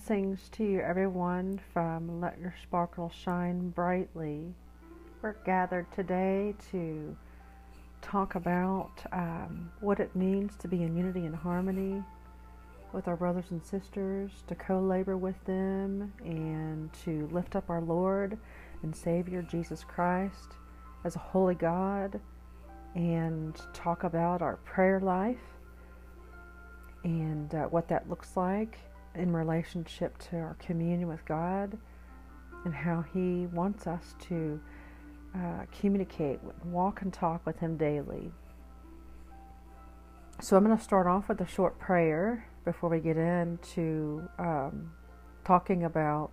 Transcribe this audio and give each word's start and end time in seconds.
Blessings 0.00 0.48
to 0.52 0.64
you, 0.64 0.80
everyone, 0.80 1.60
from 1.74 2.22
Let 2.22 2.40
Your 2.40 2.54
Sparkle 2.62 3.10
Shine 3.10 3.68
Brightly. 3.68 4.54
We're 5.20 5.36
gathered 5.44 5.92
today 5.92 6.54
to 6.70 7.14
talk 8.00 8.34
about 8.34 8.92
um, 9.12 9.70
what 9.80 10.00
it 10.00 10.16
means 10.16 10.56
to 10.56 10.68
be 10.68 10.84
in 10.84 10.96
unity 10.96 11.26
and 11.26 11.36
harmony 11.36 12.02
with 12.94 13.08
our 13.08 13.16
brothers 13.16 13.50
and 13.50 13.62
sisters, 13.62 14.30
to 14.46 14.54
co 14.54 14.80
labor 14.80 15.18
with 15.18 15.36
them, 15.44 16.14
and 16.24 16.90
to 17.04 17.28
lift 17.30 17.54
up 17.54 17.68
our 17.68 17.82
Lord 17.82 18.38
and 18.82 18.96
Savior 18.96 19.42
Jesus 19.42 19.84
Christ 19.84 20.54
as 21.04 21.14
a 21.14 21.20
holy 21.20 21.54
God, 21.54 22.18
and 22.94 23.54
talk 23.74 24.04
about 24.04 24.40
our 24.40 24.56
prayer 24.64 24.98
life 24.98 25.36
and 27.04 27.54
uh, 27.54 27.64
what 27.64 27.86
that 27.88 28.08
looks 28.08 28.34
like 28.34 28.78
in 29.14 29.32
relationship 29.32 30.16
to 30.30 30.36
our 30.36 30.56
communion 30.58 31.08
with 31.08 31.24
God 31.24 31.76
and 32.64 32.74
how 32.74 33.04
He 33.12 33.46
wants 33.46 33.86
us 33.86 34.14
to 34.28 34.60
uh, 35.34 35.64
communicate, 35.78 36.40
walk 36.64 37.02
and 37.02 37.12
talk 37.12 37.44
with 37.46 37.58
Him 37.58 37.76
daily. 37.76 38.30
So 40.40 40.56
I'm 40.56 40.64
going 40.64 40.76
to 40.76 40.82
start 40.82 41.06
off 41.06 41.28
with 41.28 41.40
a 41.40 41.46
short 41.46 41.78
prayer 41.78 42.46
before 42.64 42.88
we 42.88 43.00
get 43.00 43.16
into 43.16 44.28
um, 44.38 44.90
talking 45.44 45.84
about 45.84 46.32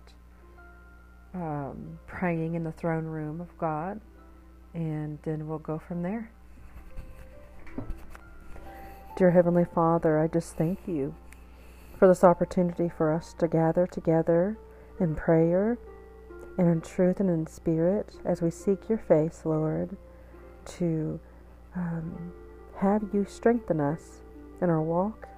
um, 1.34 1.98
praying 2.06 2.54
in 2.54 2.64
the 2.64 2.72
throne 2.72 3.04
room 3.04 3.40
of 3.40 3.56
God, 3.58 4.00
and 4.74 5.18
then 5.24 5.46
we'll 5.46 5.58
go 5.58 5.78
from 5.78 6.02
there. 6.02 6.30
Dear 9.16 9.30
Heavenly 9.30 9.66
Father, 9.74 10.18
I 10.18 10.28
just 10.28 10.56
thank 10.56 10.78
you 10.86 11.14
for 11.98 12.06
this 12.06 12.22
opportunity 12.22 12.88
for 12.88 13.12
us 13.12 13.34
to 13.34 13.48
gather 13.48 13.86
together 13.86 14.56
in 15.00 15.14
prayer 15.14 15.76
and 16.56 16.68
in 16.68 16.80
truth 16.80 17.18
and 17.20 17.28
in 17.28 17.46
spirit 17.46 18.14
as 18.24 18.40
we 18.40 18.50
seek 18.50 18.88
your 18.88 18.98
face, 18.98 19.42
Lord, 19.44 19.96
to 20.78 21.18
um, 21.74 22.32
have 22.76 23.02
you 23.12 23.26
strengthen 23.28 23.80
us 23.80 24.20
in 24.60 24.70
our 24.70 24.82
walk 24.82 25.28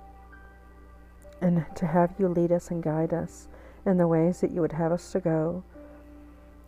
and 1.40 1.64
to 1.76 1.86
have 1.86 2.14
you 2.18 2.28
lead 2.28 2.52
us 2.52 2.70
and 2.70 2.82
guide 2.82 3.14
us 3.14 3.48
in 3.86 3.96
the 3.96 4.06
ways 4.06 4.40
that 4.40 4.50
you 4.50 4.60
would 4.60 4.72
have 4.72 4.92
us 4.92 5.10
to 5.12 5.20
go, 5.20 5.64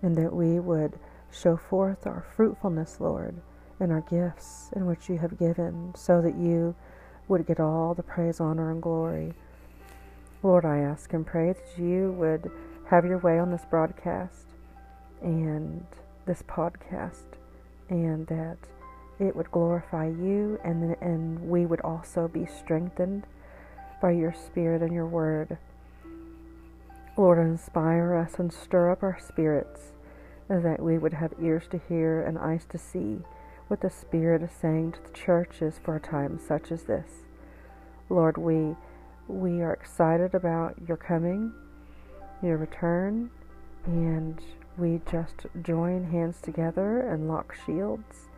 and 0.00 0.16
that 0.16 0.32
we 0.32 0.58
would 0.58 0.98
show 1.30 1.56
forth 1.56 2.06
our 2.06 2.24
fruitfulness, 2.34 2.98
Lord, 2.98 3.36
and 3.78 3.92
our 3.92 4.00
gifts 4.00 4.70
in 4.74 4.86
which 4.86 5.10
you 5.10 5.18
have 5.18 5.38
given, 5.38 5.92
so 5.94 6.22
that 6.22 6.36
you 6.36 6.74
would 7.28 7.46
get 7.46 7.60
all 7.60 7.92
the 7.94 8.02
praise, 8.02 8.40
honor, 8.40 8.70
and 8.70 8.80
glory. 8.80 9.34
Lord, 10.42 10.64
I 10.64 10.78
ask 10.78 11.12
and 11.12 11.24
pray 11.24 11.52
that 11.52 11.80
you 11.80 12.12
would 12.18 12.50
have 12.90 13.04
your 13.04 13.18
way 13.18 13.38
on 13.38 13.52
this 13.52 13.64
broadcast 13.70 14.46
and 15.22 15.86
this 16.26 16.42
podcast, 16.42 17.36
and 17.88 18.26
that 18.26 18.58
it 19.20 19.36
would 19.36 19.52
glorify 19.52 20.06
you, 20.06 20.58
and 20.64 20.96
and 21.00 21.48
we 21.48 21.64
would 21.64 21.80
also 21.82 22.26
be 22.26 22.44
strengthened 22.44 23.24
by 24.00 24.10
your 24.10 24.32
Spirit 24.32 24.82
and 24.82 24.92
your 24.92 25.06
Word. 25.06 25.58
Lord, 27.16 27.38
inspire 27.38 28.16
us 28.16 28.40
and 28.40 28.52
stir 28.52 28.90
up 28.90 29.04
our 29.04 29.18
spirits, 29.20 29.92
that 30.48 30.82
we 30.82 30.98
would 30.98 31.14
have 31.14 31.34
ears 31.40 31.68
to 31.70 31.80
hear 31.88 32.20
and 32.20 32.36
eyes 32.36 32.66
to 32.70 32.78
see 32.78 33.18
what 33.68 33.80
the 33.80 33.90
Spirit 33.90 34.42
is 34.42 34.50
saying 34.50 34.92
to 34.92 35.02
the 35.05 35.17
churches 35.17 35.78
for 35.83 35.94
a 35.94 36.00
time 36.00 36.40
such 36.44 36.72
as 36.72 36.83
this. 36.83 37.22
Lord, 38.08 38.36
we 38.36 38.74
we 39.28 39.60
are 39.62 39.72
excited 39.72 40.34
about 40.34 40.74
your 40.86 40.96
coming, 40.96 41.52
your 42.42 42.56
return, 42.56 43.30
and 43.86 44.40
we 44.78 45.00
just 45.10 45.46
join 45.62 46.05
hands 46.05 46.40
together 46.40 47.00
and 47.00 47.28
lock 47.28 47.55
shields 47.66 48.28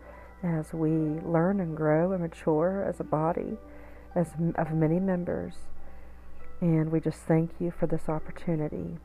as 0.42 0.72
we 0.72 0.90
learn 0.90 1.60
and 1.60 1.76
grow 1.76 2.12
and 2.12 2.22
mature 2.22 2.84
as 2.86 3.00
a 3.00 3.04
body 3.04 3.56
as 4.14 4.32
of 4.56 4.72
many 4.72 5.00
members. 5.00 5.54
And 6.60 6.90
we 6.90 7.00
just 7.00 7.20
thank 7.20 7.50
you 7.58 7.70
for 7.70 7.86
this 7.86 8.08
opportunity. 8.08 8.98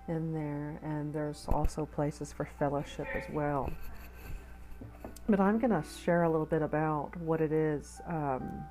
in 0.09 0.33
there, 0.33 0.79
and 0.83 1.13
there's 1.13 1.47
also 1.49 1.87
places 1.87 2.33
for 2.33 2.49
fellowship 2.59 3.07
as 3.15 3.25
well. 3.33 3.73
But 5.29 5.41
I'm 5.41 5.59
going 5.59 5.71
to 5.71 5.85
share 6.05 6.25
a 6.25 6.31
little 6.31 6.47
bit 6.47 6.63
about 6.63 7.17
what 7.17 7.41
it 7.41 7.51
is 7.53 8.01
um, 8.07 8.65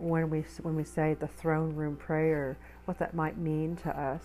when 0.00 0.30
we 0.30 0.44
when 0.62 0.74
we 0.74 0.84
say 0.84 1.14
the 1.14 1.28
throne 1.28 1.74
room 1.74 1.96
prayer, 1.96 2.56
what 2.86 2.98
that 2.98 3.14
might 3.14 3.36
mean 3.36 3.76
to 3.76 3.90
us 4.00 4.24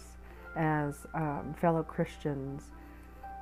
as 0.56 1.06
um, 1.14 1.54
fellow 1.60 1.84
Christians, 1.84 2.64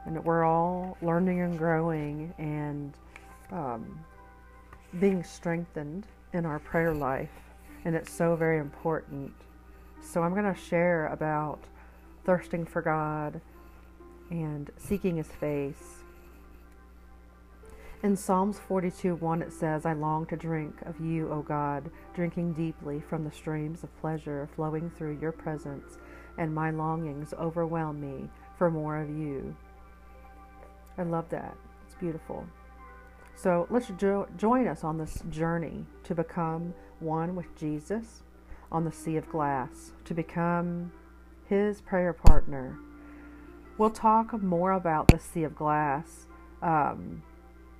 and 0.05 0.15
that 0.15 0.23
we're 0.23 0.43
all 0.43 0.97
learning 1.01 1.41
and 1.41 1.57
growing 1.57 2.33
and 2.37 2.93
um, 3.51 3.99
being 4.99 5.23
strengthened 5.23 6.05
in 6.33 6.45
our 6.45 6.59
prayer 6.59 6.93
life, 6.93 7.29
and 7.85 7.95
it's 7.95 8.11
so 8.11 8.35
very 8.35 8.59
important. 8.59 9.31
So 10.01 10.21
I'm 10.21 10.33
going 10.33 10.51
to 10.51 10.59
share 10.59 11.07
about 11.07 11.59
thirsting 12.25 12.65
for 12.65 12.81
God 12.81 13.39
and 14.29 14.69
seeking 14.77 15.17
His 15.17 15.27
face. 15.27 16.02
In 18.03 18.17
Psalms 18.17 18.59
42 18.59 19.15
1, 19.15 19.41
it 19.41 19.53
says, 19.53 19.85
I 19.85 19.93
long 19.93 20.25
to 20.25 20.35
drink 20.35 20.81
of 20.81 20.99
you, 20.99 21.31
O 21.31 21.41
God, 21.41 21.89
drinking 22.13 22.51
deeply 22.51 22.99
from 22.99 23.23
the 23.23 23.31
streams 23.31 23.81
of 23.81 23.97
pleasure 24.01 24.49
flowing 24.57 24.89
through 24.89 25.19
your 25.21 25.31
presence, 25.31 25.97
and 26.37 26.53
my 26.53 26.69
longings 26.69 27.33
overwhelm 27.39 28.01
me 28.01 28.29
for 28.57 28.69
more 28.69 28.97
of 28.97 29.09
you. 29.09 29.55
I 30.97 31.03
love 31.03 31.29
that. 31.29 31.55
It's 31.85 31.95
beautiful. 31.95 32.45
So 33.35 33.67
let's 33.69 33.87
jo- 33.97 34.27
join 34.35 34.67
us 34.67 34.83
on 34.83 34.97
this 34.97 35.23
journey 35.29 35.85
to 36.03 36.13
become 36.13 36.73
one 36.99 37.37
with 37.37 37.55
Jesus 37.55 38.21
on 38.69 38.83
the 38.83 38.91
sea 38.91 39.15
of 39.15 39.29
glass, 39.29 39.93
to 40.03 40.13
become 40.13 40.91
his 41.45 41.79
prayer 41.79 42.11
partner. 42.11 42.77
We'll 43.77 43.91
talk 43.91 44.43
more 44.43 44.73
about 44.73 45.07
the 45.07 45.19
sea 45.19 45.43
of 45.43 45.55
glass 45.55 46.27
um, 46.61 47.23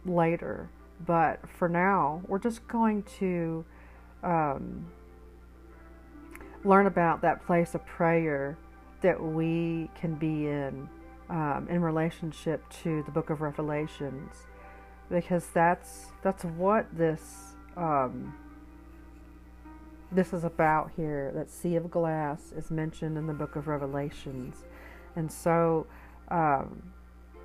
later, 0.05 0.69
but 1.05 1.39
for 1.57 1.67
now, 1.67 2.21
we're 2.27 2.39
just 2.39 2.67
going 2.67 3.03
to 3.19 3.65
um, 4.23 4.85
learn 6.63 6.87
about 6.87 7.21
that 7.21 7.45
place 7.45 7.75
of 7.75 7.85
prayer 7.85 8.57
that 9.01 9.21
we 9.21 9.89
can 9.99 10.15
be 10.15 10.47
in 10.47 10.87
um, 11.29 11.67
in 11.69 11.81
relationship 11.81 12.67
to 12.83 13.01
the 13.03 13.11
book 13.11 13.29
of 13.29 13.41
Revelations, 13.41 14.47
because 15.09 15.47
that's 15.53 16.07
that's 16.21 16.43
what 16.43 16.85
this 16.95 17.55
um, 17.75 18.33
this 20.11 20.33
is 20.33 20.43
about 20.43 20.91
here. 20.95 21.31
That 21.33 21.49
sea 21.49 21.75
of 21.75 21.89
glass 21.89 22.53
is 22.55 22.71
mentioned 22.71 23.17
in 23.17 23.27
the 23.27 23.33
book 23.33 23.55
of 23.55 23.67
Revelations, 23.67 24.63
and 25.15 25.31
so 25.31 25.87
um, 26.29 26.93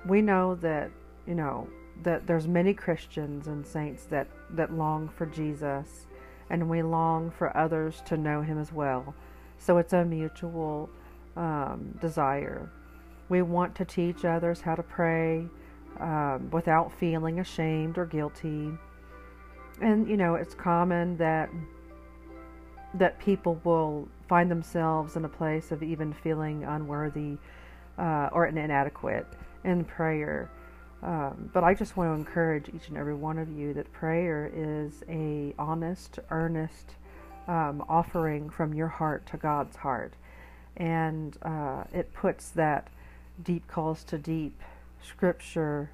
we 0.05 0.21
know 0.21 0.55
that 0.55 0.91
you 1.25 1.35
know 1.35 1.67
that 2.03 2.27
there's 2.27 2.47
many 2.47 2.73
Christians 2.73 3.47
and 3.47 3.65
saints 3.65 4.05
that 4.05 4.27
that 4.51 4.73
long 4.73 5.09
for 5.09 5.25
Jesus, 5.25 6.07
and 6.49 6.69
we 6.69 6.81
long 6.81 7.31
for 7.31 7.55
others 7.55 8.01
to 8.05 8.17
know 8.17 8.41
Him 8.41 8.57
as 8.57 8.71
well. 8.71 9.13
So 9.57 9.77
it's 9.77 9.93
a 9.93 10.05
mutual 10.05 10.89
um, 11.35 11.97
desire. 12.01 12.69
We 13.27 13.41
want 13.41 13.75
to 13.75 13.85
teach 13.85 14.25
others 14.25 14.61
how 14.61 14.75
to 14.75 14.83
pray 14.83 15.45
um, 15.99 16.49
without 16.51 16.91
feeling 16.91 17.39
ashamed 17.39 17.97
or 17.97 18.05
guilty. 18.05 18.71
And 19.81 20.07
you 20.07 20.17
know, 20.17 20.35
it's 20.35 20.55
common 20.55 21.17
that 21.17 21.49
that 22.95 23.19
people 23.19 23.59
will 23.63 24.07
find 24.27 24.49
themselves 24.49 25.15
in 25.15 25.25
a 25.25 25.29
place 25.29 25.71
of 25.71 25.83
even 25.83 26.13
feeling 26.13 26.63
unworthy 26.63 27.37
uh, 27.97 28.29
or 28.31 28.47
inadequate 28.47 29.27
in 29.63 29.83
prayer. 29.83 30.49
Um, 31.01 31.49
but 31.53 31.63
I 31.63 31.73
just 31.73 31.95
want 31.95 32.09
to 32.09 32.13
encourage 32.13 32.67
each 32.69 32.89
and 32.89 32.97
every 32.97 33.13
one 33.13 33.37
of 33.37 33.49
you 33.49 33.73
that 33.73 33.91
prayer 33.93 34.51
is 34.53 35.03
a 35.07 35.53
honest, 35.57 36.19
earnest 36.29 36.95
um, 37.47 37.83
offering 37.87 38.49
from 38.49 38.73
your 38.73 38.89
heart 38.89 39.25
to 39.27 39.37
God's 39.37 39.77
heart, 39.77 40.13
and 40.75 41.37
uh, 41.41 41.83
it 41.93 42.13
puts 42.13 42.49
that 42.49 42.87
deep 43.43 43.67
calls 43.67 44.03
to 44.05 44.17
deep 44.17 44.61
scripture 45.01 45.89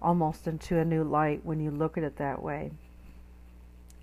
almost 0.00 0.46
into 0.46 0.78
a 0.78 0.84
new 0.84 1.02
light 1.02 1.44
when 1.44 1.60
you 1.60 1.70
look 1.70 1.98
at 1.98 2.04
it 2.04 2.16
that 2.16 2.42
way. 2.42 2.70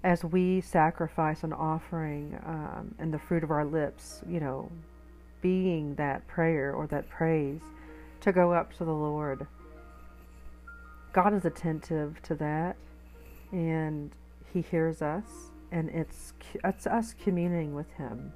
As 0.03 0.23
we 0.23 0.59
sacrifice 0.59 1.43
an 1.43 1.53
offering 1.53 2.37
um, 2.45 2.93
and 2.99 3.13
the 3.13 3.19
fruit 3.19 3.43
of 3.43 3.51
our 3.51 3.63
lips, 3.63 4.21
you 4.27 4.41
know, 4.41 4.69
being 5.41 5.95
that 5.95 6.27
prayer 6.27 6.73
or 6.73 6.87
that 6.87 7.09
praise 7.09 7.61
to 8.21 8.31
go 8.31 8.51
up 8.51 8.75
to 8.77 8.85
the 8.85 8.93
Lord. 8.93 9.47
God 11.13 11.33
is 11.33 11.45
attentive 11.45 12.19
to 12.23 12.35
that 12.35 12.75
and 13.53 14.11
He 14.51 14.61
hears 14.61 15.01
us, 15.01 15.51
and 15.71 15.89
it's, 15.89 16.33
it's 16.63 16.87
us 16.87 17.13
communing 17.23 17.73
with 17.75 17.89
Him. 17.93 18.33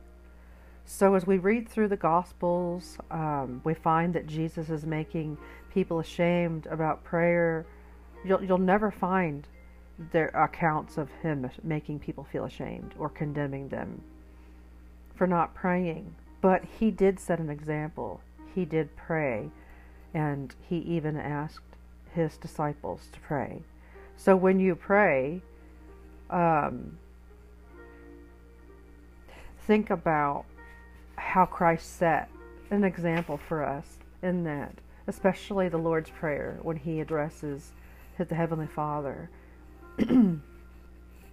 So, 0.85 1.15
as 1.15 1.27
we 1.27 1.37
read 1.37 1.67
through 1.67 1.89
the 1.89 1.97
Gospels, 1.97 2.97
um, 3.11 3.61
we 3.65 3.73
find 3.73 4.13
that 4.13 4.27
Jesus 4.27 4.69
is 4.69 4.85
making 4.85 5.37
people 5.73 5.99
ashamed 5.99 6.67
about 6.67 7.03
prayer. 7.03 7.65
You'll, 8.23 8.43
you'll 8.43 8.57
never 8.59 8.91
find 8.91 9.47
their 10.11 10.27
accounts 10.27 10.97
of 10.97 11.09
Him 11.23 11.49
making 11.63 11.99
people 11.99 12.23
feel 12.31 12.45
ashamed 12.45 12.93
or 12.97 13.09
condemning 13.09 13.67
them 13.67 14.01
for 15.15 15.25
not 15.25 15.55
praying. 15.55 16.15
But 16.41 16.63
He 16.79 16.91
did 16.91 17.19
set 17.19 17.39
an 17.39 17.49
example. 17.49 18.21
He 18.53 18.65
did 18.65 18.95
pray, 18.95 19.49
and 20.13 20.55
He 20.69 20.77
even 20.77 21.17
asked 21.17 21.66
His 22.13 22.37
disciples 22.37 23.07
to 23.13 23.19
pray. 23.19 23.61
So, 24.15 24.35
when 24.35 24.59
you 24.59 24.75
pray, 24.75 25.41
um, 26.29 26.97
think 29.65 29.89
about 29.89 30.45
how 31.15 31.45
Christ 31.45 31.97
set 31.97 32.29
an 32.71 32.83
example 32.83 33.37
for 33.37 33.63
us 33.63 33.97
in 34.21 34.43
that, 34.45 34.73
especially 35.07 35.69
the 35.69 35.77
Lord's 35.77 36.09
Prayer 36.09 36.57
when 36.61 36.77
he 36.77 36.99
addresses 36.99 37.71
the 38.17 38.35
Heavenly 38.35 38.67
Father. 38.67 39.29
and 39.99 40.41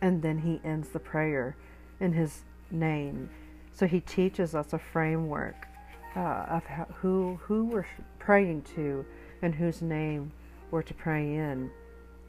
then 0.00 0.38
he 0.38 0.60
ends 0.68 0.90
the 0.90 0.98
prayer 0.98 1.56
in 2.00 2.12
his 2.12 2.42
name. 2.70 3.30
So 3.72 3.86
he 3.86 4.00
teaches 4.00 4.54
us 4.54 4.72
a 4.72 4.78
framework 4.78 5.66
uh, 6.14 6.46
of 6.48 6.64
how, 6.64 6.86
who, 7.00 7.38
who 7.42 7.64
we're 7.64 7.86
praying 8.18 8.62
to 8.74 9.04
and 9.42 9.54
whose 9.54 9.82
name 9.82 10.32
we're 10.74 10.82
to 10.82 10.94
pray 10.94 11.36
in. 11.36 11.70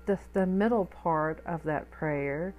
The, 0.06 0.20
the 0.34 0.46
middle 0.46 0.86
part 0.86 1.42
of 1.48 1.64
that 1.64 1.90
prayer 1.90 2.54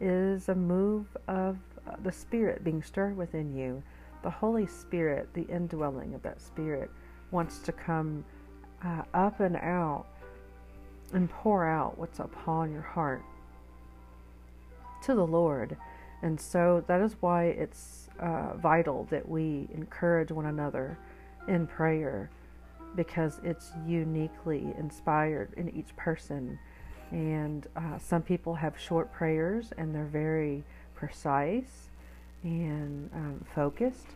is 0.00 0.48
a 0.48 0.54
move 0.54 1.04
of 1.26 1.58
the 2.04 2.12
Spirit 2.12 2.62
being 2.62 2.80
stirred 2.80 3.16
within 3.16 3.52
you 3.52 3.82
the 4.22 4.30
Holy 4.30 4.68
Spirit, 4.68 5.28
the 5.34 5.42
indwelling 5.48 6.14
of 6.14 6.22
that 6.22 6.40
Spirit, 6.40 6.88
wants 7.32 7.58
to 7.58 7.72
come 7.72 8.24
uh, 8.84 9.02
up 9.14 9.40
and 9.40 9.56
out 9.56 10.06
and 11.12 11.28
pour 11.28 11.66
out 11.66 11.98
what's 11.98 12.20
upon 12.20 12.70
your 12.70 12.82
heart 12.82 13.24
to 15.02 15.12
the 15.12 15.26
Lord. 15.26 15.76
And 16.22 16.40
so 16.40 16.84
that 16.86 17.00
is 17.00 17.16
why 17.18 17.46
it's 17.46 18.08
uh, 18.20 18.54
vital 18.58 19.08
that 19.10 19.28
we 19.28 19.66
encourage 19.74 20.30
one 20.30 20.46
another 20.46 20.96
in 21.48 21.66
prayer 21.66 22.30
because 22.96 23.40
it's 23.42 23.72
uniquely 23.86 24.74
inspired 24.78 25.52
in 25.56 25.68
each 25.70 25.94
person. 25.96 26.58
And 27.10 27.66
uh, 27.76 27.98
some 27.98 28.22
people 28.22 28.54
have 28.54 28.78
short 28.78 29.12
prayers 29.12 29.72
and 29.76 29.94
they're 29.94 30.04
very 30.04 30.64
precise 30.94 31.90
and 32.42 33.10
um, 33.14 33.44
focused, 33.54 34.06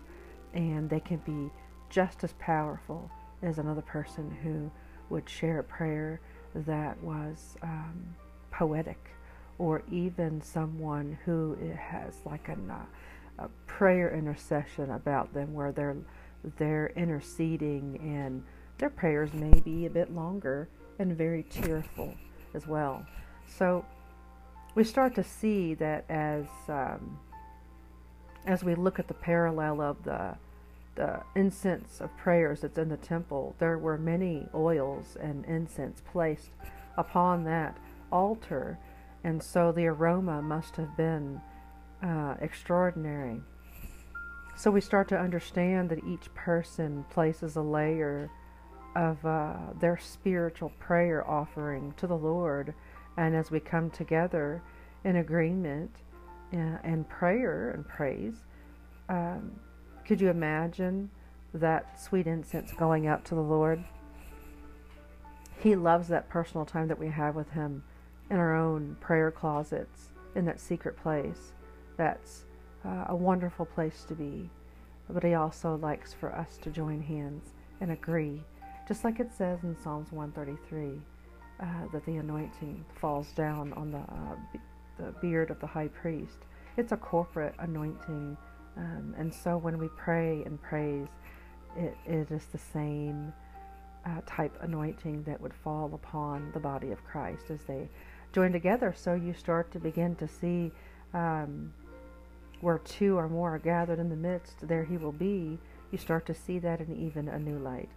and 0.54 0.88
they 0.90 1.00
can 1.00 1.18
be 1.18 1.50
just 1.90 2.24
as 2.24 2.32
powerful 2.38 3.10
as 3.42 3.58
another 3.58 3.82
person 3.82 4.36
who 4.42 4.70
would 5.10 5.28
share 5.28 5.60
a 5.60 5.64
prayer 5.64 6.20
that 6.54 7.00
was 7.02 7.56
um, 7.62 8.14
poetic, 8.50 8.98
or 9.58 9.82
even 9.90 10.40
someone 10.40 11.18
who 11.24 11.56
has 11.78 12.14
like 12.24 12.48
an, 12.48 12.70
uh, 12.70 13.44
a 13.44 13.48
prayer 13.66 14.12
intercession 14.14 14.90
about 14.90 15.32
them 15.34 15.52
where 15.52 15.72
they're 15.72 15.96
they're 16.58 16.92
interceding 16.96 17.98
and 18.00 18.42
their 18.78 18.90
prayers 18.90 19.32
may 19.32 19.60
be 19.60 19.86
a 19.86 19.90
bit 19.90 20.14
longer 20.14 20.68
and 20.98 21.16
very 21.16 21.42
tearful 21.44 22.14
as 22.54 22.66
well. 22.66 23.06
So 23.46 23.84
we 24.74 24.84
start 24.84 25.14
to 25.14 25.24
see 25.24 25.74
that 25.74 26.04
as 26.08 26.46
um, 26.68 27.18
as 28.46 28.62
we 28.62 28.74
look 28.74 28.98
at 28.98 29.08
the 29.08 29.14
parallel 29.14 29.80
of 29.80 30.02
the 30.04 30.36
the 30.94 31.20
incense 31.34 32.00
of 32.00 32.16
prayers 32.16 32.60
that's 32.60 32.78
in 32.78 32.88
the 32.88 32.96
temple, 32.96 33.54
there 33.58 33.76
were 33.76 33.98
many 33.98 34.48
oils 34.54 35.16
and 35.20 35.44
incense 35.44 36.00
placed 36.10 36.50
upon 36.96 37.44
that 37.44 37.76
altar, 38.10 38.78
and 39.22 39.42
so 39.42 39.72
the 39.72 39.86
aroma 39.86 40.40
must 40.40 40.76
have 40.76 40.96
been 40.96 41.40
uh, 42.02 42.34
extraordinary. 42.40 43.42
So 44.56 44.70
we 44.70 44.80
start 44.80 45.06
to 45.08 45.18
understand 45.18 45.90
that 45.90 46.02
each 46.04 46.32
person 46.34 47.04
places 47.10 47.56
a 47.56 47.60
layer 47.60 48.30
of 48.96 49.24
uh, 49.24 49.54
their 49.78 49.98
spiritual 49.98 50.72
prayer 50.80 51.28
offering 51.28 51.94
to 51.98 52.06
the 52.06 52.16
Lord, 52.16 52.74
and 53.16 53.36
as 53.36 53.50
we 53.50 53.60
come 53.60 53.90
together 53.90 54.62
in 55.04 55.16
agreement 55.16 55.90
and 56.52 57.08
prayer 57.08 57.70
and 57.70 57.86
praise. 57.86 58.34
Um, 59.08 59.52
could 60.06 60.20
you 60.20 60.30
imagine 60.30 61.10
that 61.54 62.00
sweet 62.00 62.26
incense 62.26 62.72
going 62.72 63.06
out 63.06 63.24
to 63.26 63.34
the 63.34 63.40
Lord? 63.40 63.82
He 65.58 65.74
loves 65.74 66.08
that 66.08 66.28
personal 66.28 66.64
time 66.64 66.88
that 66.88 66.98
we 66.98 67.08
have 67.08 67.34
with 67.34 67.50
Him 67.50 67.82
in 68.30 68.36
our 68.36 68.54
own 68.54 68.96
prayer 69.00 69.30
closets, 69.30 70.08
in 70.34 70.44
that 70.44 70.60
secret 70.60 70.96
place. 70.96 71.52
That's 71.96 72.44
uh, 72.84 73.06
a 73.08 73.16
wonderful 73.16 73.66
place 73.66 74.04
to 74.08 74.14
be. 74.14 74.50
But 75.08 75.22
He 75.22 75.34
also 75.34 75.76
likes 75.76 76.12
for 76.12 76.34
us 76.34 76.58
to 76.62 76.70
join 76.70 77.02
hands 77.02 77.54
and 77.80 77.90
agree, 77.90 78.42
just 78.86 79.04
like 79.04 79.20
it 79.20 79.32
says 79.32 79.62
in 79.62 79.76
Psalms 79.82 80.12
133, 80.12 81.00
uh, 81.58 81.64
that 81.92 82.04
the 82.04 82.16
anointing 82.16 82.84
falls 83.00 83.28
down 83.32 83.72
on 83.72 83.90
the 83.90 83.98
uh, 83.98 84.36
the 84.98 85.12
beard 85.20 85.50
of 85.50 85.60
the 85.60 85.66
high 85.66 85.88
priest. 85.88 86.38
It's 86.76 86.92
a 86.92 86.96
corporate 86.96 87.54
anointing. 87.58 88.36
Um, 88.76 89.14
and 89.18 89.32
so 89.32 89.56
when 89.56 89.78
we 89.78 89.88
pray 89.96 90.42
and 90.44 90.60
praise, 90.62 91.08
it, 91.76 91.96
it 92.06 92.30
is 92.30 92.46
the 92.46 92.58
same 92.58 93.32
uh, 94.04 94.20
type 94.26 94.56
anointing 94.62 95.24
that 95.24 95.40
would 95.40 95.52
fall 95.52 95.90
upon 95.94 96.50
the 96.52 96.60
body 96.60 96.92
of 96.92 97.04
Christ 97.04 97.50
as 97.50 97.60
they 97.64 97.88
join 98.32 98.52
together. 98.52 98.94
So 98.96 99.14
you 99.14 99.34
start 99.34 99.72
to 99.72 99.78
begin 99.78 100.14
to 100.16 100.28
see 100.28 100.70
um, 101.14 101.72
where 102.60 102.78
two 102.78 103.18
or 103.18 103.28
more 103.28 103.54
are 103.54 103.58
gathered 103.58 103.98
in 103.98 104.08
the 104.08 104.16
midst, 104.16 104.66
there 104.66 104.84
he 104.84 104.96
will 104.96 105.12
be. 105.12 105.58
You 105.90 105.98
start 105.98 106.26
to 106.26 106.34
see 106.34 106.58
that 106.60 106.80
in 106.80 106.96
even 106.96 107.28
a 107.28 107.38
new 107.38 107.58
light. 107.58 107.88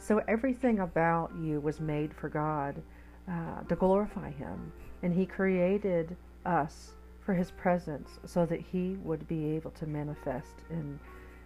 So 0.00 0.22
everything 0.26 0.80
about 0.80 1.30
you 1.38 1.60
was 1.60 1.78
made 1.78 2.12
for 2.14 2.28
God 2.28 2.82
uh, 3.30 3.60
to 3.68 3.76
glorify 3.76 4.30
him. 4.30 4.72
And 5.02 5.14
he 5.14 5.26
created 5.26 6.16
us 6.44 6.92
for 7.20 7.34
his 7.34 7.50
presence 7.50 8.18
so 8.24 8.46
that 8.46 8.60
he 8.60 8.96
would 9.04 9.28
be 9.28 9.50
able 9.54 9.70
to 9.72 9.86
manifest 9.86 10.54
in 10.70 10.98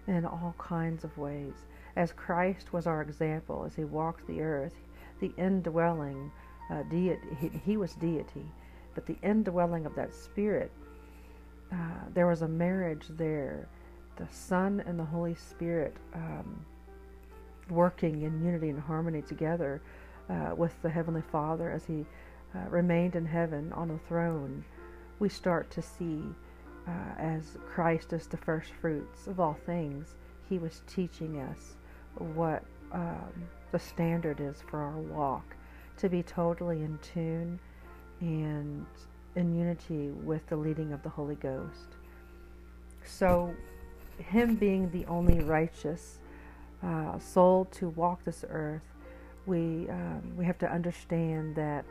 in 0.07 0.25
all 0.27 0.55
kinds 0.59 1.03
of 1.03 1.17
ways 1.17 1.55
as 1.97 2.13
Christ 2.13 2.73
was 2.73 2.87
our 2.87 3.01
example 3.01 3.65
as 3.67 3.75
he 3.75 3.85
walked 3.85 4.27
the 4.27 4.41
earth 4.41 4.75
the 5.21 5.33
indwelling 5.39 6.31
uh, 6.71 6.83
deity 6.85 7.21
he, 7.41 7.51
he, 7.65 7.77
was 7.77 7.95
deity 7.95 8.45
but 8.95 9.07
the 9.07 9.17
indwelling 9.23 9.87
of 9.87 9.95
that 9.95 10.15
spirit 10.15 10.71
uh, 11.73 12.05
there 12.13 12.27
was 12.27 12.43
a 12.43 12.49
marriage 12.49 13.07
there 13.11 13.67
the 14.17 14.29
son 14.31 14.83
and 14.87 14.99
the 14.99 15.05
holy 15.05 15.35
spirit 15.35 15.97
um, 16.15 16.65
working 17.71 18.23
in 18.23 18.45
unity 18.45 18.69
and 18.71 18.81
harmony 18.81 19.23
together 19.23 19.81
uh, 20.29 20.55
with 20.57 20.81
the 20.83 20.91
heavenly 20.91 21.23
father 21.33 21.71
as 21.71 21.85
he 21.85 22.05
uh, 22.55 22.69
remained 22.69 23.17
in 23.17 23.27
heaven 23.27 23.73
on 23.73 23.89
the 23.89 23.99
throne 24.09 24.65
we 25.19 25.29
start 25.29 25.71
to 25.71 25.83
see 25.83 26.23
uh, 26.87 26.91
as 27.19 27.57
Christ 27.67 28.13
is 28.13 28.27
the 28.27 28.37
first 28.37 28.73
fruits 28.81 29.27
of 29.27 29.41
all 29.41 29.57
things, 29.67 30.15
he 30.49 30.59
was 30.59 30.83
teaching 30.87 31.41
us 31.41 31.77
what 32.19 32.63
um, 32.93 33.33
the 33.73 33.79
standard 33.79 34.41
is 34.41 34.63
for 34.69 34.81
our 34.81 34.99
walk 34.99 35.57
to 35.97 36.09
be 36.09 36.23
totally 36.23 36.83
in 36.83 36.99
tune 36.99 37.59
and 38.21 38.85
in 39.37 39.55
unity 39.55 40.11
with 40.11 40.47
the 40.49 40.57
leading 40.57 40.93
of 40.93 41.03
the 41.03 41.09
Holy 41.09 41.37
Ghost. 41.37 41.97
So, 43.05 43.55
Him 44.19 44.55
being 44.57 44.91
the 44.91 45.05
only 45.07 45.41
righteous 45.41 46.19
uh, 46.85 47.19
soul 47.19 47.67
to 47.73 47.89
walk 47.91 48.25
this 48.25 48.45
earth, 48.49 48.83
we 49.47 49.89
um, 49.89 50.37
we 50.37 50.45
have 50.45 50.59
to 50.59 50.71
understand 50.71 51.57
that 51.57 51.85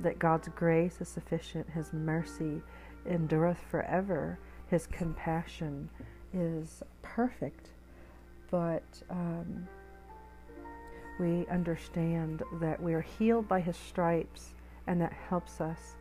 that 0.00 0.18
God's 0.18 0.48
grace 0.48 1.00
is 1.00 1.08
sufficient, 1.08 1.68
His 1.70 1.92
mercy 1.92 2.62
endureth 3.06 3.58
forever, 3.70 4.38
His 4.68 4.86
compassion 4.86 5.88
is 6.32 6.82
perfect, 7.02 7.70
but 8.50 8.84
um, 9.10 9.66
we 11.18 11.46
understand 11.48 12.42
that 12.60 12.82
we 12.82 12.94
are 12.94 13.02
healed 13.02 13.46
by 13.46 13.60
His 13.60 13.76
stripes, 13.76 14.54
and 14.86 15.00
that 15.00 15.12
helps 15.12 15.60
us 15.60 15.96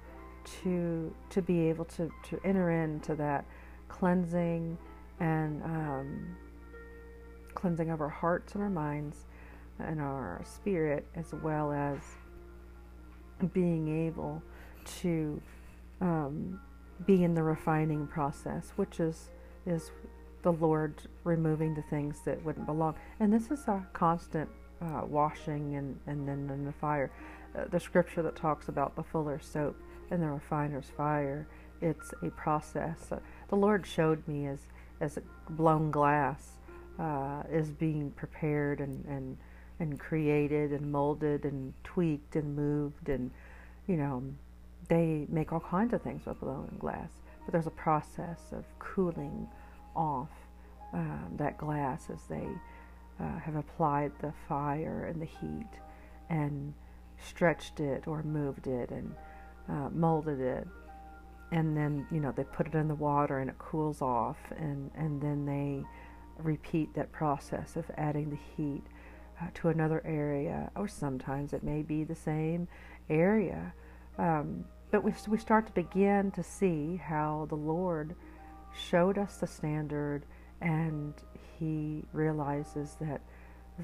to 0.63 1.13
to 1.29 1.41
be 1.41 1.69
able 1.69 1.86
to 1.86 2.10
to 2.29 2.39
enter 2.43 2.72
into 2.72 3.15
that 3.15 3.46
cleansing 3.89 4.77
and 5.19 5.62
um, 5.63 6.38
cleansing 7.59 7.89
of 7.89 8.01
our 8.01 8.09
hearts 8.09 8.53
and 8.53 8.63
our 8.63 8.69
minds 8.69 9.25
and 9.79 9.99
our 9.99 10.41
spirit, 10.45 11.05
as 11.15 11.33
well 11.43 11.71
as 11.71 11.99
being 13.53 14.07
able 14.07 14.41
to 15.01 15.41
um, 16.01 16.59
be 17.05 17.23
in 17.23 17.33
the 17.33 17.43
refining 17.43 18.07
process, 18.07 18.71
which 18.75 18.99
is 18.99 19.29
is 19.65 19.91
the 20.41 20.51
Lord 20.51 20.95
removing 21.23 21.73
the 21.73 21.81
things 21.83 22.21
that 22.25 22.43
wouldn't 22.43 22.65
belong. 22.65 22.95
And 23.19 23.31
this 23.31 23.51
is 23.51 23.67
a 23.67 23.85
constant 23.93 24.49
uh, 24.81 25.01
washing 25.05 25.75
and, 25.75 25.99
and 26.07 26.27
then 26.27 26.49
in 26.49 26.65
the 26.65 26.71
fire. 26.71 27.11
Uh, 27.55 27.65
the 27.69 27.79
scripture 27.79 28.21
that 28.21 28.35
talks 28.35 28.69
about 28.69 28.95
the 28.95 29.03
fuller's 29.03 29.45
soap 29.45 29.75
and 30.11 30.21
the 30.21 30.27
refiner's 30.27 30.89
fire, 30.95 31.47
it's 31.81 32.13
a 32.23 32.29
process. 32.29 33.11
Uh, 33.11 33.19
the 33.49 33.55
Lord 33.55 33.85
showed 33.85 34.25
me 34.27 34.47
as, 34.47 34.59
as 35.01 35.19
blown 35.49 35.91
glass 35.91 36.58
uh, 36.99 37.43
is 37.51 37.69
being 37.69 38.11
prepared 38.11 38.81
and, 38.81 39.05
and, 39.05 39.37
and 39.79 39.99
created 39.99 40.71
and 40.71 40.91
molded 40.91 41.45
and 41.45 41.73
tweaked 41.83 42.35
and 42.35 42.55
moved 42.55 43.09
and, 43.09 43.31
you 43.87 43.95
know, 43.95 44.21
they 44.87 45.25
make 45.29 45.53
all 45.53 45.59
kinds 45.59 45.93
of 45.93 46.01
things 46.01 46.25
with 46.25 46.39
blown 46.39 46.75
glass. 46.79 47.09
But 47.45 47.53
there's 47.53 47.67
a 47.67 47.71
process 47.71 48.39
of 48.51 48.65
cooling 48.79 49.47
off 49.95 50.29
um, 50.93 51.33
that 51.37 51.57
glass 51.57 52.09
as 52.11 52.21
they 52.29 52.47
uh, 53.19 53.39
have 53.39 53.55
applied 53.55 54.11
the 54.21 54.33
fire 54.47 55.05
and 55.05 55.21
the 55.21 55.25
heat 55.25 55.69
and 56.29 56.73
stretched 57.21 57.79
it 57.79 58.07
or 58.07 58.23
moved 58.23 58.67
it 58.67 58.89
and 58.91 59.13
uh, 59.67 59.89
molded 59.89 60.39
it 60.39 60.67
and 61.51 61.75
then 61.75 62.07
you 62.11 62.19
know 62.19 62.31
they 62.31 62.43
put 62.43 62.67
it 62.67 62.75
in 62.75 62.87
the 62.87 62.95
water 62.95 63.39
and 63.39 63.49
it 63.49 63.57
cools 63.57 64.01
off 64.01 64.37
and 64.57 64.91
and 64.95 65.21
then 65.21 65.45
they 65.45 65.83
repeat 66.43 66.93
that 66.96 67.12
process 67.12 67.75
of 67.75 67.89
adding 67.98 68.29
the 68.29 68.38
heat 68.55 68.84
uh, 69.41 69.48
to 69.53 69.69
another 69.69 70.01
area 70.05 70.69
or 70.75 70.88
sometimes 70.88 71.53
it 71.53 71.63
may 71.63 71.81
be 71.81 72.03
the 72.03 72.15
same 72.15 72.67
area 73.10 73.74
um, 74.17 74.65
but 74.91 75.03
we, 75.03 75.13
we 75.27 75.38
start 75.38 75.65
to 75.65 75.72
begin 75.74 76.31
to 76.31 76.43
see 76.43 76.96
how 76.98 77.46
the 77.50 77.55
lord 77.55 78.15
showed 78.77 79.17
us 79.17 79.38
the 79.38 79.48
standard 79.48 80.24
and 80.62 81.13
he 81.60 82.03
realizes 82.13 82.96
that 83.00 83.22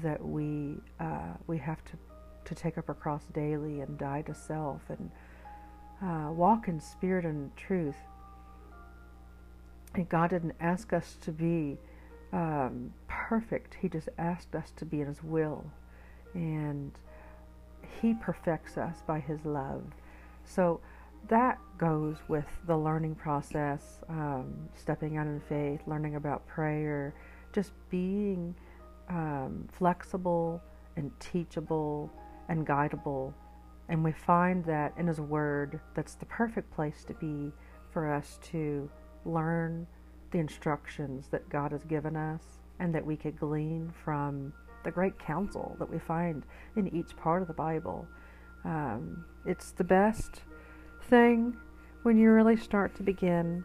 that 0.02 0.22
we 0.22 0.76
uh, 1.00 1.34
we 1.46 1.56
have 1.58 1.82
to 1.84 1.96
to 2.44 2.54
take 2.54 2.78
up 2.78 2.88
our 2.88 2.94
cross 2.94 3.24
daily 3.32 3.80
and 3.80 3.98
die 3.98 4.22
to 4.22 4.34
self 4.34 4.80
and 4.88 5.10
uh, 6.02 6.30
walk 6.30 6.68
in 6.68 6.80
spirit 6.80 7.24
and 7.24 7.54
truth. 7.56 7.96
And 9.94 10.08
God 10.08 10.30
didn't 10.30 10.54
ask 10.60 10.92
us 10.92 11.16
to 11.22 11.32
be 11.32 11.78
um, 12.36 12.92
perfect. 13.08 13.78
He 13.80 13.88
just 13.88 14.10
asked 14.18 14.54
us 14.54 14.70
to 14.76 14.84
be 14.84 15.00
in 15.00 15.06
His 15.06 15.22
will, 15.22 15.64
and 16.34 16.92
He 18.00 18.12
perfects 18.12 18.76
us 18.76 18.98
by 19.06 19.20
His 19.20 19.44
love. 19.46 19.82
So 20.44 20.80
that 21.28 21.58
goes 21.78 22.16
with 22.28 22.44
the 22.66 22.76
learning 22.76 23.14
process, 23.14 24.00
um, 24.10 24.68
stepping 24.74 25.16
out 25.16 25.26
in 25.26 25.40
faith, 25.48 25.80
learning 25.86 26.16
about 26.16 26.46
prayer, 26.46 27.14
just 27.54 27.72
being 27.88 28.54
um, 29.08 29.66
flexible 29.72 30.62
and 30.96 31.10
teachable 31.18 32.12
and 32.50 32.66
guidable. 32.66 33.32
And 33.88 34.04
we 34.04 34.12
find 34.12 34.62
that 34.66 34.92
in 34.98 35.06
His 35.06 35.20
Word, 35.22 35.80
that's 35.94 36.16
the 36.16 36.26
perfect 36.26 36.70
place 36.70 37.02
to 37.04 37.14
be 37.14 37.50
for 37.92 38.12
us 38.12 38.38
to 38.50 38.90
learn 39.24 39.86
the 40.30 40.38
instructions 40.38 41.28
that 41.30 41.48
God 41.48 41.72
has 41.72 41.84
given 41.84 42.16
us 42.16 42.42
and 42.78 42.94
that 42.94 43.04
we 43.04 43.16
could 43.16 43.38
glean 43.38 43.92
from 44.04 44.52
the 44.84 44.90
great 44.90 45.18
counsel 45.18 45.76
that 45.78 45.90
we 45.90 45.98
find 45.98 46.44
in 46.76 46.94
each 46.94 47.16
part 47.16 47.42
of 47.42 47.48
the 47.48 47.54
Bible. 47.54 48.06
Um, 48.64 49.24
it's 49.44 49.72
the 49.72 49.84
best 49.84 50.42
thing 51.08 51.56
when 52.02 52.18
you 52.18 52.30
really 52.30 52.56
start 52.56 52.94
to 52.96 53.02
begin 53.02 53.64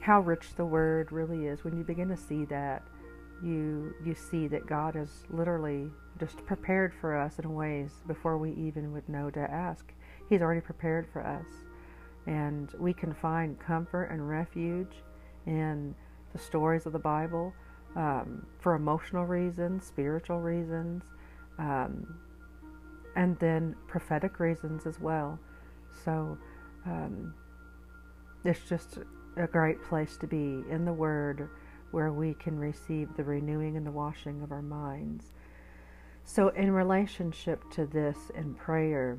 how 0.00 0.20
rich 0.20 0.54
the 0.56 0.64
Word 0.64 1.12
really 1.12 1.46
is, 1.46 1.64
when 1.64 1.76
you 1.76 1.84
begin 1.84 2.08
to 2.08 2.16
see 2.16 2.44
that 2.46 2.82
you 3.42 3.94
you 4.04 4.14
see 4.14 4.46
that 4.48 4.66
God 4.66 4.94
has 4.94 5.08
literally 5.30 5.90
just 6.18 6.44
prepared 6.46 6.92
for 7.00 7.16
us 7.16 7.38
in 7.38 7.54
ways 7.54 7.90
before 8.06 8.38
we 8.38 8.52
even 8.52 8.92
would 8.92 9.08
know 9.08 9.30
to 9.30 9.40
ask. 9.40 9.92
He's 10.28 10.42
already 10.42 10.60
prepared 10.60 11.08
for 11.12 11.26
us. 11.26 11.46
And 12.26 12.70
we 12.78 12.92
can 12.92 13.12
find 13.14 13.58
comfort 13.58 14.04
and 14.12 14.28
refuge 14.28 15.02
in 15.46 15.94
the 16.32 16.38
stories 16.38 16.86
of 16.86 16.92
the 16.92 16.98
Bible 16.98 17.54
um, 17.96 18.46
for 18.60 18.74
emotional 18.74 19.26
reasons, 19.26 19.84
spiritual 19.84 20.40
reasons, 20.40 21.02
um, 21.58 22.18
and 23.16 23.38
then 23.38 23.74
prophetic 23.86 24.40
reasons 24.40 24.86
as 24.86 24.98
well. 24.98 25.38
So 26.04 26.38
um, 26.86 27.34
it's 28.44 28.68
just 28.68 28.98
a 29.36 29.46
great 29.46 29.82
place 29.82 30.16
to 30.18 30.26
be 30.26 30.64
in 30.70 30.84
the 30.84 30.92
Word 30.92 31.48
where 31.90 32.12
we 32.12 32.34
can 32.34 32.58
receive 32.58 33.08
the 33.16 33.24
renewing 33.24 33.76
and 33.76 33.86
the 33.86 33.90
washing 33.90 34.42
of 34.42 34.50
our 34.50 34.62
minds. 34.62 35.32
So, 36.24 36.48
in 36.48 36.70
relationship 36.70 37.70
to 37.72 37.86
this 37.86 38.16
in 38.34 38.54
prayer, 38.54 39.18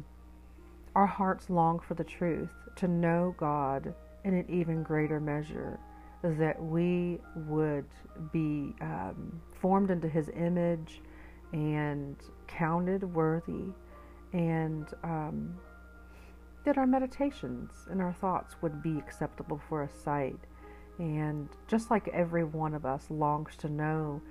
our 0.95 1.05
hearts 1.05 1.49
long 1.49 1.79
for 1.79 1.93
the 1.93 2.03
truth, 2.03 2.49
to 2.77 2.87
know 2.87 3.35
God 3.37 3.93
in 4.23 4.33
an 4.33 4.45
even 4.49 4.83
greater 4.83 5.19
measure, 5.19 5.79
that 6.23 6.61
we 6.61 7.19
would 7.35 7.85
be 8.31 8.73
um, 8.81 9.41
formed 9.59 9.91
into 9.91 10.07
His 10.07 10.29
image 10.29 11.01
and 11.51 12.15
counted 12.47 13.03
worthy, 13.13 13.71
and 14.31 14.87
um, 15.03 15.55
that 16.65 16.77
our 16.77 16.87
meditations 16.87 17.71
and 17.89 18.01
our 18.01 18.13
thoughts 18.13 18.55
would 18.61 18.81
be 18.81 18.97
acceptable 18.97 19.61
for 19.69 19.83
a 19.83 19.89
sight 19.89 20.39
and 20.99 21.49
just 21.67 21.89
like 21.89 22.07
every 22.09 22.43
one 22.43 22.73
of 22.73 22.85
us 22.85 23.05
longs 23.09 23.55
to 23.57 23.69
know 23.69 24.21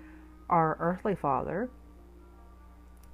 our 0.49 0.77
earthly 0.81 1.15
Father, 1.15 1.71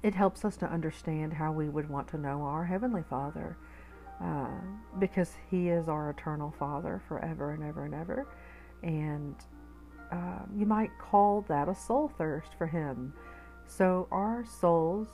it 0.03 0.13
helps 0.13 0.45
us 0.45 0.55
to 0.57 0.71
understand 0.71 1.33
how 1.33 1.51
we 1.51 1.67
would 1.67 1.89
want 1.89 2.07
to 2.09 2.17
know 2.17 2.41
our 2.43 2.65
Heavenly 2.65 3.03
Father. 3.09 3.57
Uh, 4.21 4.49
because 4.99 5.31
He 5.49 5.69
is 5.69 5.87
our 5.87 6.09
eternal 6.09 6.53
Father 6.59 7.01
forever 7.07 7.51
and 7.51 7.63
ever 7.63 7.85
and 7.85 7.95
ever. 7.95 8.27
And 8.83 9.35
uh, 10.11 10.39
you 10.55 10.65
might 10.65 10.91
call 10.99 11.45
that 11.47 11.67
a 11.67 11.75
soul 11.75 12.11
thirst 12.17 12.49
for 12.57 12.67
Him. 12.67 13.13
So 13.67 14.07
our 14.11 14.43
souls 14.45 15.07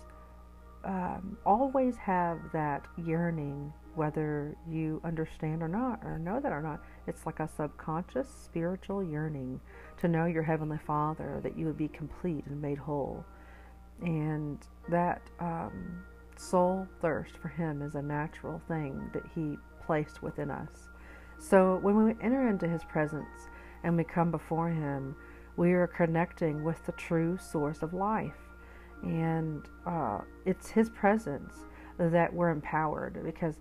um, 0.85 1.37
always 1.45 1.97
have 1.97 2.39
that 2.53 2.85
yearning, 3.03 3.73
whether 3.95 4.55
you 4.69 5.01
understand 5.03 5.63
or 5.63 5.67
not, 5.67 5.99
or 6.03 6.19
know 6.19 6.39
that 6.39 6.51
or 6.51 6.61
not. 6.61 6.81
It's 7.07 7.25
like 7.25 7.39
a 7.39 7.49
subconscious 7.57 8.29
spiritual 8.29 9.03
yearning 9.03 9.59
to 9.97 10.07
know 10.07 10.25
your 10.25 10.43
Heavenly 10.43 10.79
Father, 10.85 11.39
that 11.43 11.57
you 11.57 11.65
would 11.65 11.77
be 11.77 11.87
complete 11.87 12.45
and 12.45 12.61
made 12.61 12.77
whole. 12.77 13.25
And 14.01 14.59
that 14.89 15.21
um, 15.39 16.03
soul 16.37 16.87
thirst 17.01 17.35
for 17.37 17.47
Him 17.47 17.81
is 17.81 17.95
a 17.95 18.01
natural 18.01 18.61
thing 18.67 19.09
that 19.13 19.23
He 19.33 19.57
placed 19.85 20.21
within 20.21 20.51
us. 20.51 20.89
So 21.39 21.79
when 21.81 22.03
we 22.03 22.11
enter 22.21 22.47
into 22.47 22.67
His 22.67 22.83
presence 22.83 23.49
and 23.85 23.95
we 23.95 24.03
come 24.03 24.31
before 24.31 24.69
Him, 24.69 25.15
we 25.55 25.71
are 25.73 25.87
connecting 25.87 26.63
with 26.63 26.85
the 26.85 26.91
true 26.93 27.37
source 27.37 27.81
of 27.83 27.93
life. 27.93 28.33
And 29.03 29.63
uh, 29.85 30.19
it's 30.45 30.69
His 30.69 30.89
presence 30.89 31.53
that 31.97 32.33
we're 32.33 32.49
empowered 32.49 33.23
because 33.23 33.55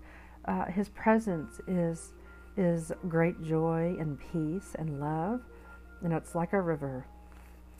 uh, 0.45 0.65
His 0.65 0.89
presence 0.89 1.61
is 1.67 2.11
is 2.57 2.91
great 3.09 3.41
joy 3.43 3.95
and 3.99 4.17
peace 4.31 4.75
and 4.79 4.99
love. 4.99 5.41
And 6.03 6.13
it's 6.13 6.35
like 6.35 6.53
a 6.53 6.61
river. 6.61 7.05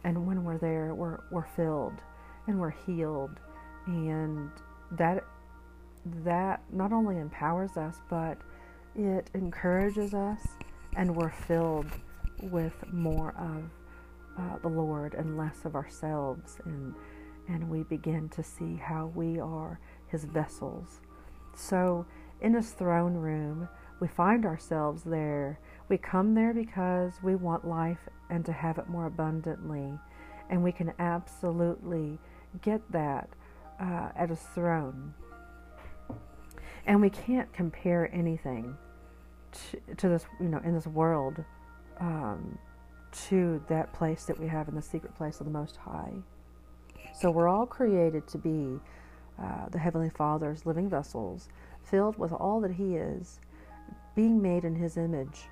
And 0.04 0.28
when 0.28 0.44
we're 0.44 0.58
there, 0.58 0.94
we're, 0.94 1.20
we're 1.32 1.48
filled. 1.56 2.02
and 2.48 2.60
we're 2.60 2.76
healed. 2.86 3.40
And 3.88 4.52
that 4.92 5.24
that 6.24 6.62
not 6.72 6.94
only 6.94 7.18
empowers 7.18 7.78
us, 7.78 7.98
but 8.10 8.38
it 8.96 9.30
encourages 9.34 10.14
us, 10.14 10.40
and 10.96 11.16
we're 11.16 11.32
filled 11.32 11.88
with 12.42 12.74
more 12.92 13.34
of 13.38 13.64
uh, 14.38 14.58
the 14.62 14.68
Lord 14.68 15.14
and 15.14 15.38
less 15.38 15.66
of 15.66 15.76
ourselves, 15.76 16.58
and 16.66 16.94
and 17.48 17.70
we 17.70 17.84
begin 17.84 18.28
to 18.30 18.44
see 18.44 18.76
how 18.76 19.12
we 19.16 19.40
are 19.40 19.80
His 20.08 20.26
vessels. 20.26 21.00
So, 21.56 22.06
in 22.42 22.54
His 22.54 22.72
throne 22.72 23.14
room, 23.14 23.70
we 24.00 24.08
find 24.08 24.46
ourselves 24.46 25.04
there. 25.04 25.60
We 25.88 25.98
come 25.98 26.34
there 26.34 26.54
because 26.54 27.14
we 27.24 27.36
want 27.36 27.68
life 27.68 28.10
and 28.30 28.44
to 28.46 28.52
have 28.52 28.78
it 28.78 28.90
more 28.90 29.06
abundantly, 29.06 29.98
and 30.50 30.64
we 30.64 30.72
can 30.72 30.94
absolutely 31.00 32.18
get 32.62 32.82
that 32.92 33.30
uh, 33.80 34.10
at 34.16 34.30
His 34.30 34.42
throne. 34.54 35.14
And 36.88 37.02
we 37.02 37.10
can't 37.10 37.52
compare 37.54 38.14
anything 38.14 38.76
to, 39.52 39.96
to 39.96 40.10
this, 40.10 40.26
you 40.40 40.50
know, 40.50 40.62
in 40.64 40.74
this 40.74 40.88
world 40.88 41.44
um, 42.00 42.58
to 43.30 43.64
that 43.68 43.94
place 43.94 44.26
that 44.26 44.40
we 44.40 44.48
have 44.48 44.68
in 44.68 44.76
the 44.76 44.82
secret 44.82 45.16
place 45.16 45.40
of 45.40 45.46
the 45.46 45.52
Most 45.52 45.78
High. 45.78 46.14
So 47.14 47.32
we're 47.32 47.48
all 47.48 47.66
created 47.66 48.28
to 48.28 48.38
be 48.38 48.80
uh, 49.42 49.70
the 49.70 49.80
Heavenly 49.80 50.10
Father's 50.10 50.66
living 50.66 50.90
vessels, 50.90 51.50
filled 51.84 52.18
with 52.18 52.32
all 52.32 52.60
that 52.62 52.72
He 52.72 52.96
is, 52.96 53.40
being 54.16 54.42
made 54.42 54.66
in 54.66 54.76
His 54.76 54.98
image. 54.98 55.44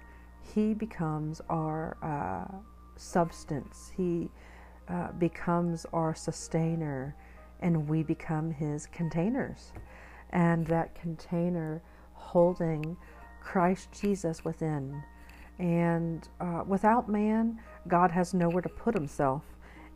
He 0.53 0.73
becomes 0.73 1.41
our 1.49 1.97
uh, 2.01 2.53
substance. 2.97 3.91
He 3.95 4.29
uh, 4.89 5.11
becomes 5.13 5.85
our 5.93 6.13
sustainer, 6.13 7.15
and 7.61 7.87
we 7.87 8.03
become 8.03 8.51
His 8.51 8.87
containers. 8.87 9.71
And 10.31 10.65
that 10.67 10.95
container 10.95 11.81
holding 12.13 12.97
Christ 13.41 13.89
Jesus 13.91 14.43
within. 14.43 15.03
And 15.63 16.27
uh, 16.41 16.63
without 16.67 17.07
man, 17.07 17.57
God 17.87 18.11
has 18.11 18.33
nowhere 18.33 18.61
to 18.61 18.67
put 18.67 18.93
himself 18.93 19.43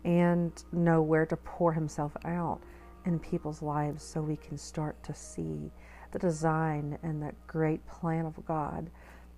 and 0.05 0.53
nowhere 0.71 1.25
to 1.25 1.35
pour 1.35 1.73
himself 1.73 2.15
out 2.23 2.61
in 3.05 3.19
people's 3.19 3.61
lives 3.61 4.01
so 4.01 4.21
we 4.21 4.37
can 4.37 4.57
start 4.57 5.03
to 5.03 5.13
see 5.13 5.69
the 6.13 6.19
design 6.19 6.97
and 7.03 7.21
the 7.21 7.33
great 7.47 7.85
plan 7.85 8.25
of 8.25 8.45
God 8.45 8.89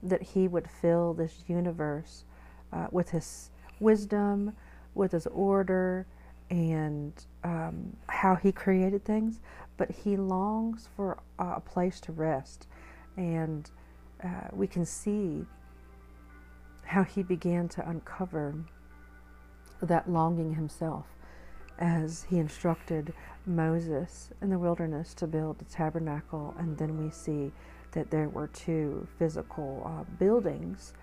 that 0.03 0.21
he 0.21 0.47
would 0.47 0.69
fill 0.69 1.15
this 1.15 1.43
universe 1.47 2.25
uh, 2.71 2.85
with 2.91 3.09
his 3.09 3.49
wisdom, 3.79 4.55
with 4.93 5.13
his 5.13 5.25
order, 5.25 6.05
and 6.51 7.25
um, 7.43 7.97
how 8.07 8.35
he 8.35 8.51
created 8.51 9.03
things. 9.03 9.39
But 9.77 9.89
he 9.89 10.15
longs 10.15 10.89
for 10.95 11.17
a 11.39 11.59
place 11.59 11.99
to 12.01 12.11
rest. 12.11 12.67
And 13.17 13.67
uh, 14.23 14.49
we 14.51 14.67
can 14.67 14.85
see 14.85 15.47
how 16.89 17.03
he 17.03 17.21
began 17.21 17.69
to 17.69 17.87
uncover 17.87 18.55
that 19.79 20.09
longing 20.09 20.55
himself 20.55 21.05
as 21.77 22.25
he 22.31 22.39
instructed 22.39 23.13
Moses 23.45 24.31
in 24.41 24.49
the 24.49 24.57
wilderness 24.57 25.13
to 25.13 25.27
build 25.27 25.59
the 25.59 25.65
tabernacle. 25.65 26.55
And 26.57 26.75
then 26.79 26.97
we 26.97 27.11
see 27.11 27.51
that 27.91 28.09
there 28.09 28.27
were 28.27 28.47
two 28.47 29.07
physical 29.19 29.83
uh, 29.85 30.03
buildings 30.17 30.93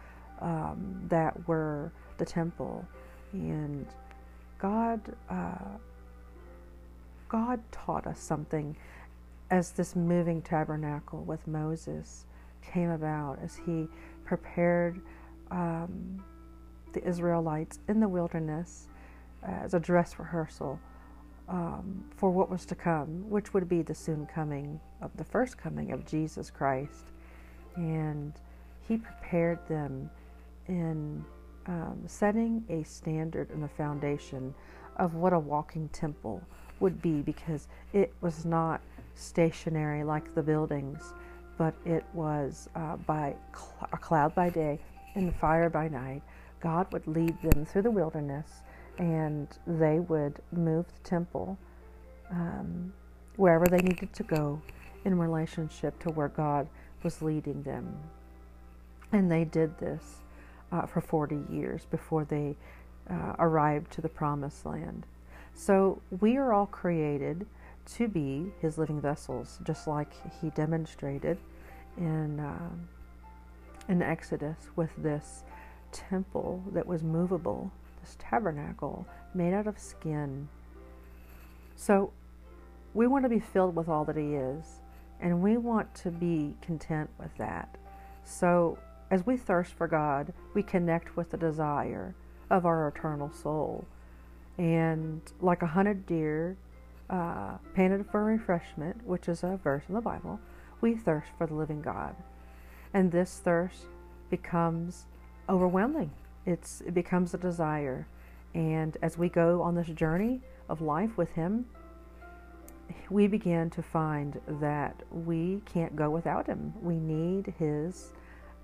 um, 0.41 1.05
that 1.09 1.47
were 1.47 1.93
the 2.19 2.25
temple. 2.25 2.85
And 3.33 3.87
God, 4.59 5.01
uh, 5.31 5.79
God 7.29 7.61
taught 7.71 8.09
us 8.09 8.19
something 8.19 8.77
as 9.53 9.71
this 9.71 9.95
moving 9.95 10.43
tabernacle 10.43 11.23
with 11.23 11.47
Moses 11.47 12.25
came 12.61 12.91
about, 12.91 13.39
as 13.41 13.55
he 13.55 13.87
prepared 14.25 15.01
um, 15.51 16.23
the 16.93 17.07
Israelites 17.07 17.79
in 17.89 18.01
the 18.01 18.09
wilderness 18.09 18.89
as 19.43 19.75
a 19.75 19.81
dress 19.81 20.19
rehearsal 20.19 20.81
um, 21.49 22.05
for 22.17 22.31
what 22.31 22.51
was 22.51 22.67
to 22.67 22.75
come, 22.75 23.29
which 23.31 23.55
would 23.55 23.69
be 23.69 23.83
the 23.83 23.95
soon 23.95 24.27
coming 24.27 24.81
of 25.01 25.17
the 25.17 25.25
first 25.25 25.57
coming 25.59 25.93
of 25.93 26.05
Jesus 26.07 26.51
Christ. 26.51 27.13
And 27.77 28.33
he 28.89 28.97
prepared 28.97 29.59
them 29.69 30.11
in 30.69 31.25
um, 31.67 32.03
setting 32.07 32.65
a 32.69 32.83
standard 32.83 33.51
and 33.51 33.65
a 33.65 33.69
foundation 33.69 34.55
of 34.97 35.15
what 35.15 35.33
a 35.33 35.39
walking 35.39 35.89
temple 35.91 36.43
would 36.81 37.01
be 37.01 37.23
because 37.23 37.69
it 37.93 38.13
was 38.21 38.45
not 38.45 38.81
stationary 39.15 40.05
like 40.05 40.35
the 40.35 40.43
buildings, 40.43 41.15
but 41.59 41.75
it 41.85 42.05
was 42.13 42.69
uh, 42.75 42.97
by 42.97 43.35
cl- 43.55 43.89
a 43.93 43.97
cloud 43.97 44.35
by 44.35 44.51
day 44.51 44.79
and 45.17 45.35
fire 45.35 45.69
by 45.69 45.89
night. 45.89 46.23
God 46.61 46.93
would 46.93 47.07
lead 47.07 47.37
them 47.43 47.65
through 47.65 47.83
the 47.83 47.91
wilderness 47.91 48.63
and 48.99 49.49
they 49.67 49.99
would 49.99 50.41
move 50.53 50.87
the 50.87 51.09
temple 51.09 51.59
um, 52.31 52.93
wherever 53.37 53.67
they 53.67 53.79
needed 53.79 54.13
to 54.15 54.23
go 54.23 54.61
in 55.05 55.19
relationship 55.19 55.99
to 56.01 56.11
where 56.11 56.29
God 56.29 56.69
was 57.03 57.23
leading 57.23 57.63
them. 57.63 57.97
And 59.13 59.31
they 59.31 59.45
did 59.45 59.79
this 59.79 60.23
uh, 60.73 60.87
for 60.87 61.01
40 61.01 61.45
years 61.51 61.87
before 61.91 62.25
they 62.25 62.57
uh, 63.09 63.35
arrived 63.39 63.93
to 63.93 64.01
the 64.01 64.09
promised 64.09 64.67
land. 64.67 65.07
So 65.55 66.03
we 66.21 66.37
are 66.37 66.53
all 66.53 66.67
created 66.67 67.47
to 67.95 68.09
be 68.09 68.53
his 68.61 68.79
living 68.79 69.01
vessels, 69.01 69.61
just 69.63 69.87
like 69.87 70.13
he 70.41 70.51
demonstrated 70.51 71.39
in, 71.97 72.41
uh, 72.41 72.69
in 73.89 74.03
Exodus 74.03 74.71
with 74.77 74.91
this 74.97 75.45
temple 75.93 76.63
that 76.73 76.87
was 76.87 77.03
movable, 77.03 77.71
this 78.01 78.17
tabernacle 78.19 79.07
made 79.35 79.55
out 79.55 79.67
of 79.67 79.79
skin. 79.79 80.49
So 81.77 82.13
we 82.95 83.07
want 83.07 83.25
to 83.25 83.29
be 83.29 83.41
filled 83.41 83.77
with 83.77 83.89
all 83.89 84.05
that 84.05 84.17
he 84.17 84.35
is, 84.35 84.81
and 85.21 85.43
we 85.43 85.57
want 85.57 85.95
to 85.97 86.11
be 86.11 86.55
content 86.63 87.11
with 87.19 87.37
that. 87.39 87.77
So 88.25 88.79
as 89.11 89.25
we 89.25 89.37
thirst 89.37 89.75
for 89.75 89.87
God, 89.87 90.33
we 90.55 90.63
connect 90.63 91.17
with 91.17 91.31
the 91.31 91.37
desire 91.37 92.15
of 92.51 92.67
our 92.67 92.89
eternal 92.89 93.31
soul. 93.31 93.87
And 94.59 95.21
like 95.41 95.63
a 95.63 95.67
hunted 95.67 96.07
deer 96.07 96.57
uh, 97.11 97.59
panted 97.75 98.07
for 98.11 98.25
refreshment, 98.25 99.07
which 99.07 99.29
is 99.29 99.43
a 99.43 99.61
verse 99.63 99.85
in 99.89 99.95
the 99.95 100.01
Bible, 100.01 100.41
we 100.81 100.95
thirst 100.95 101.29
for 101.39 101.47
the 101.47 101.55
living 101.55 101.83
God. 101.83 102.17
And 102.97 103.13
this 103.13 103.43
thirst 103.45 103.83
becomes 104.31 105.05
overwhelming. 105.51 106.11
It's, 106.47 106.81
it 106.81 106.95
becomes 106.95 107.35
a 107.35 107.37
desire. 107.37 108.09
And 108.55 108.97
as 109.03 109.19
we 109.19 109.29
go 109.29 109.61
on 109.61 109.75
this 109.75 109.89
journey 109.89 110.41
of 110.71 110.81
life 110.81 111.19
with 111.19 111.31
Him, 111.33 111.67
we 113.11 113.27
begin 113.27 113.69
to 113.69 113.83
find 113.83 114.41
that 114.63 115.03
we 115.11 115.61
can't 115.67 115.95
go 115.95 116.09
without 116.09 116.47
Him. 116.47 116.73
We 116.81 116.95
need 116.95 117.53
His 117.59 118.15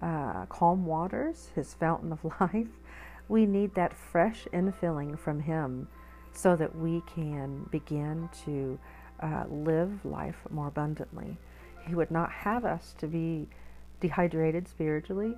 uh, 0.01 0.47
calm 0.47 0.87
waters, 0.87 1.51
His 1.55 1.75
fountain 1.75 2.11
of 2.11 2.25
life. 2.40 2.73
We 3.29 3.45
need 3.45 3.75
that 3.75 3.92
fresh 3.92 4.47
infilling 4.51 5.18
from 5.18 5.40
Him 5.40 5.88
so 6.33 6.57
that 6.57 6.75
we 6.75 7.03
can 7.14 7.68
begin 7.71 8.31
to 8.47 8.79
uh, 9.21 9.45
live 9.51 10.07
life 10.07 10.38
more 10.49 10.68
abundantly. 10.68 11.37
He 11.87 11.95
would 11.95 12.11
not 12.11 12.33
have 12.33 12.64
us 12.64 12.95
to 12.97 13.07
be 13.07 13.51
dehydrated 14.02 14.68
spiritually 14.68 15.34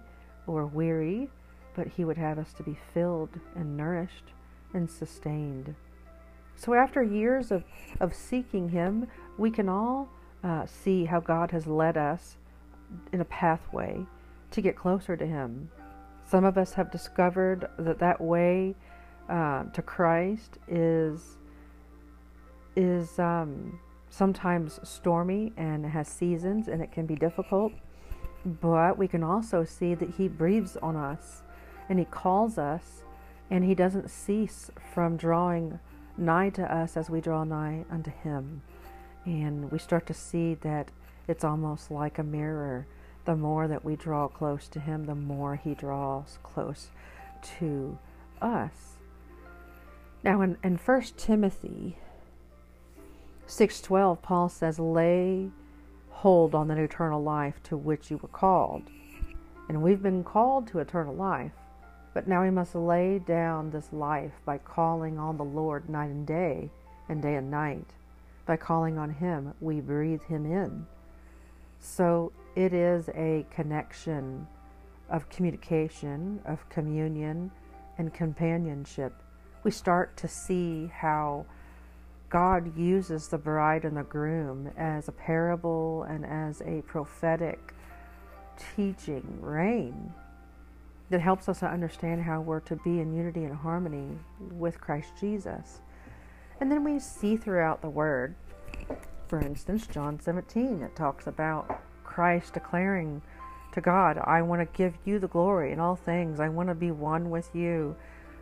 or 0.48 0.66
weary, 0.66 1.30
but 1.76 1.86
He 1.86 2.04
would 2.04 2.18
have 2.18 2.38
us 2.38 2.52
to 2.54 2.64
be 2.64 2.76
filled 2.92 3.38
and 3.54 3.76
nourished 3.76 4.32
and 4.72 4.90
sustained. 4.90 5.76
So, 6.56 6.74
after 6.74 7.02
years 7.02 7.52
of, 7.52 7.64
of 8.00 8.14
seeking 8.14 8.70
Him, 8.70 9.06
we 9.38 9.50
can 9.50 9.68
all 9.68 10.08
uh, 10.42 10.66
see 10.66 11.04
how 11.04 11.20
God 11.20 11.52
has 11.52 11.66
led 11.66 11.96
us 11.96 12.36
in 13.12 13.20
a 13.20 13.24
pathway 13.24 14.04
to 14.50 14.60
get 14.60 14.76
closer 14.76 15.16
to 15.16 15.26
Him. 15.26 15.70
Some 16.24 16.44
of 16.44 16.56
us 16.56 16.72
have 16.72 16.90
discovered 16.90 17.68
that 17.78 17.98
that 17.98 18.20
way 18.20 18.74
uh, 19.28 19.64
to 19.64 19.82
Christ 19.82 20.58
is 20.68 21.36
is 22.76 23.18
um, 23.20 23.78
sometimes 24.10 24.80
stormy 24.82 25.52
and 25.56 25.86
has 25.86 26.08
seasons 26.08 26.68
and 26.68 26.82
it 26.82 26.92
can 26.92 27.06
be 27.06 27.14
difficult. 27.14 27.72
But 28.44 28.98
we 28.98 29.08
can 29.08 29.22
also 29.22 29.64
see 29.64 29.94
that 29.94 30.10
He 30.10 30.28
breathes 30.28 30.76
on 30.78 30.96
us 30.96 31.42
and 31.88 31.98
He 31.98 32.04
calls 32.04 32.58
us 32.58 33.02
and 33.50 33.64
He 33.64 33.74
doesn't 33.74 34.10
cease 34.10 34.70
from 34.92 35.16
drawing 35.16 35.78
nigh 36.16 36.50
to 36.50 36.74
us 36.74 36.96
as 36.96 37.10
we 37.10 37.20
draw 37.20 37.44
nigh 37.44 37.84
unto 37.90 38.10
Him. 38.10 38.62
And 39.24 39.70
we 39.70 39.78
start 39.78 40.06
to 40.06 40.14
see 40.14 40.54
that 40.54 40.90
it's 41.26 41.44
almost 41.44 41.90
like 41.90 42.18
a 42.18 42.22
mirror. 42.22 42.86
The 43.24 43.36
more 43.36 43.66
that 43.68 43.84
we 43.84 43.96
draw 43.96 44.28
close 44.28 44.68
to 44.68 44.80
Him, 44.80 45.06
the 45.06 45.14
more 45.14 45.56
He 45.56 45.74
draws 45.74 46.38
close 46.42 46.90
to 47.58 47.98
us. 48.42 48.96
Now, 50.22 50.40
in, 50.42 50.56
in 50.62 50.76
1 50.76 51.02
Timothy 51.16 51.96
6:12 53.46 54.22
Paul 54.22 54.48
says 54.48 54.78
lay 54.78 55.50
hold 56.14 56.54
on 56.54 56.68
that 56.68 56.78
eternal 56.78 57.22
life 57.22 57.62
to 57.64 57.76
which 57.76 58.10
you 58.10 58.16
were 58.18 58.28
called. 58.28 58.84
And 59.68 59.82
we've 59.82 60.02
been 60.02 60.24
called 60.24 60.68
to 60.68 60.78
eternal 60.78 61.14
life, 61.14 61.52
but 62.14 62.28
now 62.28 62.42
we 62.42 62.50
must 62.50 62.74
lay 62.74 63.18
down 63.18 63.70
this 63.70 63.92
life 63.92 64.32
by 64.44 64.58
calling 64.58 65.18
on 65.18 65.36
the 65.36 65.44
Lord 65.44 65.88
night 65.88 66.10
and 66.10 66.26
day 66.26 66.70
and 67.08 67.20
day 67.20 67.34
and 67.34 67.50
night. 67.50 67.86
By 68.46 68.56
calling 68.56 68.96
on 68.96 69.10
him, 69.10 69.54
we 69.60 69.80
breathe 69.80 70.22
him 70.22 70.46
in. 70.46 70.86
So 71.80 72.32
it 72.54 72.72
is 72.72 73.08
a 73.14 73.44
connection 73.50 74.46
of 75.10 75.28
communication, 75.28 76.40
of 76.46 76.66
communion, 76.68 77.50
and 77.98 78.14
companionship. 78.14 79.12
We 79.64 79.70
start 79.70 80.16
to 80.18 80.28
see 80.28 80.90
how 80.94 81.46
God 82.34 82.76
uses 82.76 83.28
the 83.28 83.38
bride 83.38 83.84
and 83.84 83.96
the 83.96 84.02
groom 84.02 84.68
as 84.76 85.06
a 85.06 85.12
parable 85.12 86.02
and 86.02 86.26
as 86.26 86.62
a 86.62 86.82
prophetic 86.82 87.72
teaching 88.74 89.38
reign 89.40 90.12
that 91.10 91.20
helps 91.20 91.48
us 91.48 91.60
to 91.60 91.66
understand 91.66 92.22
how 92.22 92.40
we're 92.40 92.58
to 92.58 92.74
be 92.74 92.98
in 92.98 93.14
unity 93.14 93.44
and 93.44 93.54
harmony 93.54 94.18
with 94.50 94.80
Christ 94.80 95.12
Jesus. 95.20 95.78
And 96.60 96.72
then 96.72 96.82
we 96.82 96.98
see 96.98 97.36
throughout 97.36 97.82
the 97.82 97.88
Word, 97.88 98.34
for 99.28 99.38
instance, 99.38 99.86
John 99.86 100.18
17, 100.18 100.82
it 100.82 100.96
talks 100.96 101.28
about 101.28 101.82
Christ 102.02 102.54
declaring 102.54 103.22
to 103.74 103.80
God, 103.80 104.18
I 104.18 104.42
want 104.42 104.60
to 104.60 104.76
give 104.76 104.94
you 105.04 105.20
the 105.20 105.28
glory 105.28 105.70
in 105.70 105.78
all 105.78 105.94
things. 105.94 106.40
I 106.40 106.48
want 106.48 106.68
to 106.68 106.74
be 106.74 106.90
one 106.90 107.30
with 107.30 107.48
you. 107.54 107.94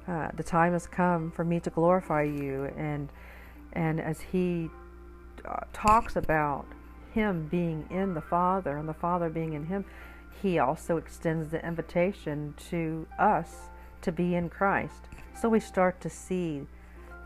Uh, 0.09 0.29
the 0.35 0.43
time 0.43 0.73
has 0.73 0.87
come 0.87 1.31
for 1.31 1.45
me 1.45 1.61
to 1.61 1.69
glorify 1.69 2.23
you. 2.23 2.73
And 2.75 3.11
and 3.73 4.01
as 4.01 4.21
he 4.21 4.71
uh, 5.45 5.61
talks 5.73 6.17
about 6.17 6.67
him 7.13 7.49
being 7.51 7.87
in 7.91 8.15
the 8.15 8.21
Father 8.21 8.77
and 8.77 8.89
the 8.89 8.95
Father 8.95 9.29
being 9.29 9.53
in 9.53 9.67
him, 9.67 9.85
he 10.43 10.59
also 10.59 10.97
extends 10.97 11.49
the 11.49 11.65
invitation 11.65 12.55
to 12.71 13.07
us 13.19 13.69
to 14.01 14.11
be 14.11 14.35
in 14.35 14.49
Christ. 14.49 15.09
So 15.41 15.49
we 15.49 15.61
start 15.61 16.01
to 16.01 16.11
see 16.11 16.67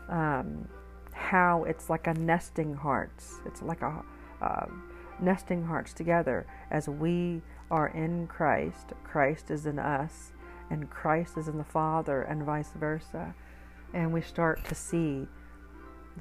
um, 0.09 0.67
how 1.11 1.63
it's 1.63 1.89
like 1.89 2.07
a 2.07 2.13
nesting 2.13 2.75
hearts. 2.75 3.35
It's 3.45 3.61
like 3.61 3.81
a 3.81 4.03
uh, 4.41 4.67
nesting 5.19 5.63
hearts 5.65 5.93
together 5.93 6.45
as 6.69 6.87
we 6.87 7.41
are 7.71 7.87
in 7.87 8.27
Christ. 8.27 8.93
Christ 9.03 9.51
is 9.51 9.65
in 9.65 9.79
us, 9.79 10.31
and 10.69 10.89
Christ 10.89 11.37
is 11.37 11.47
in 11.47 11.57
the 11.57 11.63
Father, 11.63 12.21
and 12.21 12.43
vice 12.43 12.71
versa. 12.79 13.33
And 13.93 14.13
we 14.13 14.21
start 14.21 14.63
to 14.65 14.75
see 14.75 15.27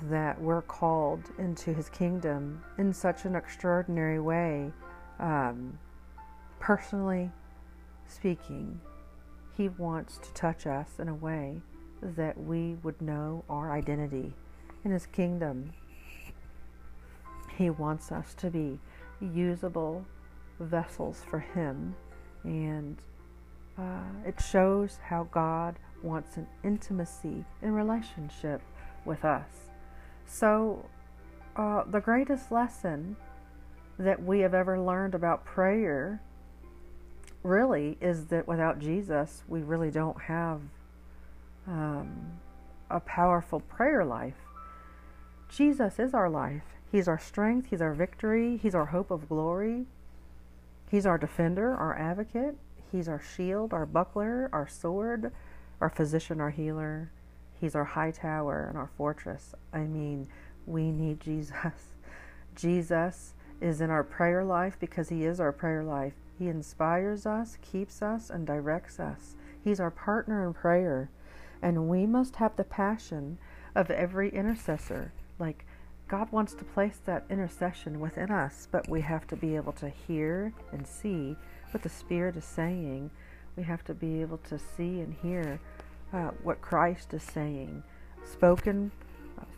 that 0.05 0.41
we're 0.41 0.63
called 0.63 1.23
into 1.39 1.73
his 1.73 1.89
kingdom 1.89 2.63
in 2.79 2.93
such 2.93 3.25
an 3.25 3.35
extraordinary 3.35 4.21
way. 4.21 4.73
Um, 5.19 5.79
personally 6.61 7.31
speaking, 8.07 8.81
he 9.57 9.69
wants 9.71 10.19
to 10.19 10.33
touch 10.35 10.67
us 10.67 10.91
in 10.99 11.09
a 11.09 11.15
way 11.15 11.61
that 12.03 12.39
we 12.39 12.75
would 12.83 13.01
know 13.01 13.45
our 13.49 13.73
identity 13.73 14.35
in 14.85 14.91
his 14.91 15.07
kingdom. 15.07 15.73
He 17.57 17.71
wants 17.71 18.13
us 18.13 18.35
to 18.35 18.51
be 18.51 18.79
usable 19.21 20.05
vessels 20.61 21.23
for 21.29 21.39
him, 21.39 21.97
and 22.45 22.97
uh, 23.79 24.05
it 24.27 24.41
shows 24.41 24.99
how 25.03 25.25
God 25.31 25.79
wants 26.03 26.37
an 26.37 26.47
intimacy 26.63 27.45
and 27.63 27.75
relationship 27.75 28.61
with 29.05 29.25
us. 29.25 29.66
So, 30.27 30.87
uh, 31.57 31.85
the 31.85 32.01
greatest 32.01 32.53
lesson 32.53 33.17
that 33.99 34.23
we 34.23 34.41
have 34.41 34.55
ever 34.55 34.79
learned 34.79 35.15
about 35.15 35.45
prayer 35.45 36.21
really 37.43 37.97
is 38.01 38.27
that 38.27 38.47
without 38.47 38.79
Jesus, 38.79 39.45
we 39.49 39.61
really 39.63 39.91
don't 39.91 40.21
have 40.23 40.61
um, 41.67 42.33
a 42.91 43.01
powerful 43.01 43.61
prayer 43.61 44.05
life. 44.05 44.35
Jesus 45.49 45.99
is 45.99 46.13
our 46.13 46.29
life. 46.29 46.65
He's 46.91 47.09
our 47.09 47.19
strength. 47.19 47.69
He's 47.71 47.81
our 47.81 47.95
victory. 47.95 48.57
He's 48.57 48.75
our 48.75 48.87
hope 48.87 49.11
of 49.11 49.29
glory. 49.29 49.87
He's 50.91 51.07
our 51.07 51.19
defender, 51.19 51.75
our 51.75 51.97
advocate. 51.97 52.57
He's 52.93 53.09
our 53.09 53.21
shield, 53.21 53.73
our 53.73 53.87
buckler, 53.87 54.49
our 54.53 54.69
sword, 54.69 55.33
our 55.81 55.91
physician, 55.91 56.41
our 56.41 56.51
healer. 56.51 57.11
He's 57.61 57.75
our 57.75 57.85
high 57.85 58.11
tower 58.11 58.67
and 58.69 58.77
our 58.77 58.91
fortress. 58.97 59.55
I 59.73 59.81
mean, 59.81 60.29
we 60.67 60.91
need 60.91 61.21
Jesus. 61.21 61.55
Jesus 62.55 63.35
is 63.61 63.81
in 63.81 63.91
our 63.91 64.05
prayer 64.05 64.45
life 64.45 64.77
because 64.79 65.09
He 65.09 65.25
is 65.25 65.41
our 65.41 65.53
prayer 65.53 65.83
life. 65.83 66.15
He 66.39 66.49
inspires 66.49 67.27
us, 67.27 67.57
keeps 67.63 68.03
us, 68.03 68.31
and 68.31 68.47
directs 68.47 69.01
us. 69.01 69.37
He's 69.63 69.81
our 69.81 69.91
partner 69.91 70.47
in 70.47 70.53
prayer. 70.55 71.11
And 71.63 71.89
we 71.89 72.07
must 72.07 72.37
have 72.37 72.57
the 72.57 72.65
passion 72.65 73.39
of 73.75 73.91
every 73.91 74.29
intercessor. 74.29 75.13
Like, 75.39 75.65
God 76.09 76.31
wants 76.31 76.55
to 76.55 76.65
place 76.65 77.01
that 77.05 77.25
intercession 77.29 77.99
within 77.99 78.31
us, 78.31 78.69
but 78.71 78.89
we 78.89 79.01
have 79.01 79.27
to 79.29 79.37
be 79.37 79.57
able 79.57 79.73
to 79.73 79.89
hear 79.89 80.53
and 80.71 80.87
see 80.87 81.37
what 81.73 81.83
the 81.83 81.89
Spirit 81.89 82.37
is 82.37 82.45
saying. 82.45 83.11
We 83.57 83.65
have 83.65 83.83
to 83.85 83.95
be 83.95 84.21
able 84.21 84.39
to 84.39 84.59
see 84.59 85.01
and 85.01 85.15
hear 85.15 85.59
uh, 86.13 86.31
what 86.43 86.61
Christ 86.61 87.13
is 87.15 87.23
saying, 87.23 87.83
spoken 88.25 88.91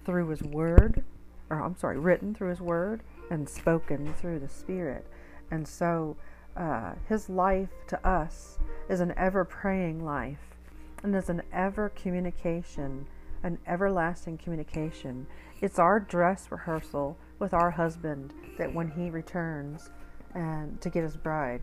through 0.05 0.29
His 0.29 0.43
Word, 0.43 1.05
or 1.51 1.63
I'm 1.63 1.77
sorry, 1.77 1.99
written 1.99 2.35
through 2.35 2.51
His 2.51 2.61
Word, 2.61 3.03
and 3.31 3.49
spoken 3.49 4.15
through 4.15 4.41
the 4.41 4.49
Spirit. 4.49 5.07
And 5.51 5.67
so, 5.67 6.17
uh, 6.57 6.95
His 7.09 7.29
life 7.29 7.71
to 7.89 8.09
us 8.09 8.59
is 8.89 9.01
an 9.01 9.13
ever 9.17 9.45
praying 9.45 10.05
life, 10.05 10.57
and 11.03 11.15
is 11.15 11.29
an 11.29 11.43
ever 11.53 11.91
communication, 11.91 13.07
an 13.43 13.59
everlasting 13.67 14.39
communication. 14.39 15.27
It's 15.61 15.79
our 15.79 16.01
dress 16.01 16.51
rehearsal 16.51 17.17
with 17.39 17.55
our 17.55 17.71
husband 17.71 18.33
that 18.59 18.73
when 18.73 18.89
he 18.89 19.11
returns 19.11 19.91
and 20.35 20.81
to 20.81 20.91
get 20.91 21.05
his 21.05 21.17
bride, 21.17 21.63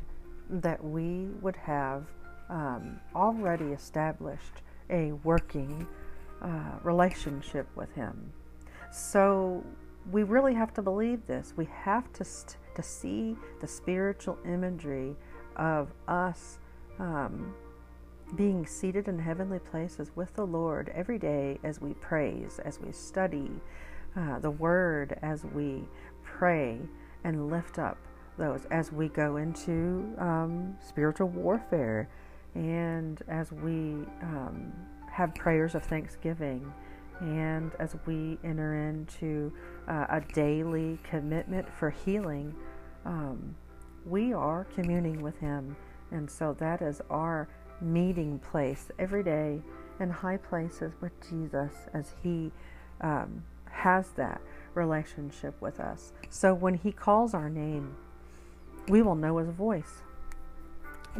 that 0.50 0.84
we 0.84 1.28
would 1.42 1.56
have 1.56 2.06
um, 2.50 3.00
already 3.16 3.66
established 3.66 4.62
a 4.90 5.12
working 5.24 5.88
uh, 6.42 6.80
relationship 6.84 7.68
with 7.76 7.94
Him. 7.94 8.32
So 8.92 9.64
we 10.12 10.24
really 10.24 10.54
have 10.54 10.74
to 10.76 10.82
believe 10.82 11.26
this. 11.28 11.54
We 11.56 11.68
have 11.74 12.12
to, 12.14 12.24
st- 12.24 12.58
to 12.76 12.84
see 12.84 13.36
the 13.62 13.68
spiritual 13.68 14.38
imagery 14.46 15.16
of 15.56 15.92
us 16.08 16.60
um, 17.00 17.54
being 18.36 18.66
seated 18.66 19.08
in 19.08 19.20
heavenly 19.20 19.60
places 19.60 20.12
with 20.16 20.34
the 20.36 20.46
Lord 20.46 20.92
every 20.94 21.18
day 21.18 21.60
as 21.64 21.82
we 21.82 21.94
praise, 21.96 22.60
as 22.64 22.80
we 22.80 22.92
study 22.92 23.52
uh, 24.16 24.40
the 24.40 24.52
Word, 24.52 25.18
as 25.22 25.46
we 25.46 25.84
pray 26.24 26.80
and 27.24 27.50
lift 27.50 27.80
up 27.80 27.98
those, 28.38 28.66
as 28.72 28.92
we 28.92 29.08
go 29.10 29.38
into 29.38 30.14
um, 30.18 30.76
spiritual 30.86 31.30
warfare 31.30 32.10
and 32.56 33.22
as 33.28 33.52
we 33.52 34.06
um, 34.22 34.74
have 35.12 35.36
prayers 35.36 35.76
of 35.76 35.84
thanksgiving, 35.84 36.74
and 37.20 37.72
as 37.80 37.96
we 38.06 38.38
enter 38.44 38.76
into 38.90 39.54
uh, 39.88 40.06
a 40.10 40.22
daily 40.34 40.98
commitment 41.04 41.68
for 41.78 41.90
healing, 41.90 42.54
um, 43.06 43.56
we 44.06 44.34
are 44.34 44.66
communing 44.76 45.22
with 45.22 45.38
Him. 45.40 45.76
And 46.12 46.30
so 46.30 46.56
that 46.60 46.82
is 46.82 47.02
our 47.10 47.48
meeting 47.82 48.40
place 48.40 48.90
every 49.00 49.24
day 49.24 49.62
in 50.00 50.10
high 50.10 50.38
places 50.38 50.94
with 51.02 51.12
Jesus 51.30 51.74
as 51.94 52.14
He 52.24 52.52
um, 53.02 53.44
has 53.70 54.10
that 54.12 54.42
relationship 54.74 55.60
with 55.62 55.80
us. 55.80 56.14
So 56.30 56.54
when 56.54 56.76
He 56.76 56.92
calls 56.92 57.34
our 57.34 57.50
name, 57.50 57.96
we 58.88 59.02
will 59.02 59.16
know 59.16 59.38
His 59.38 59.50
voice 59.50 60.02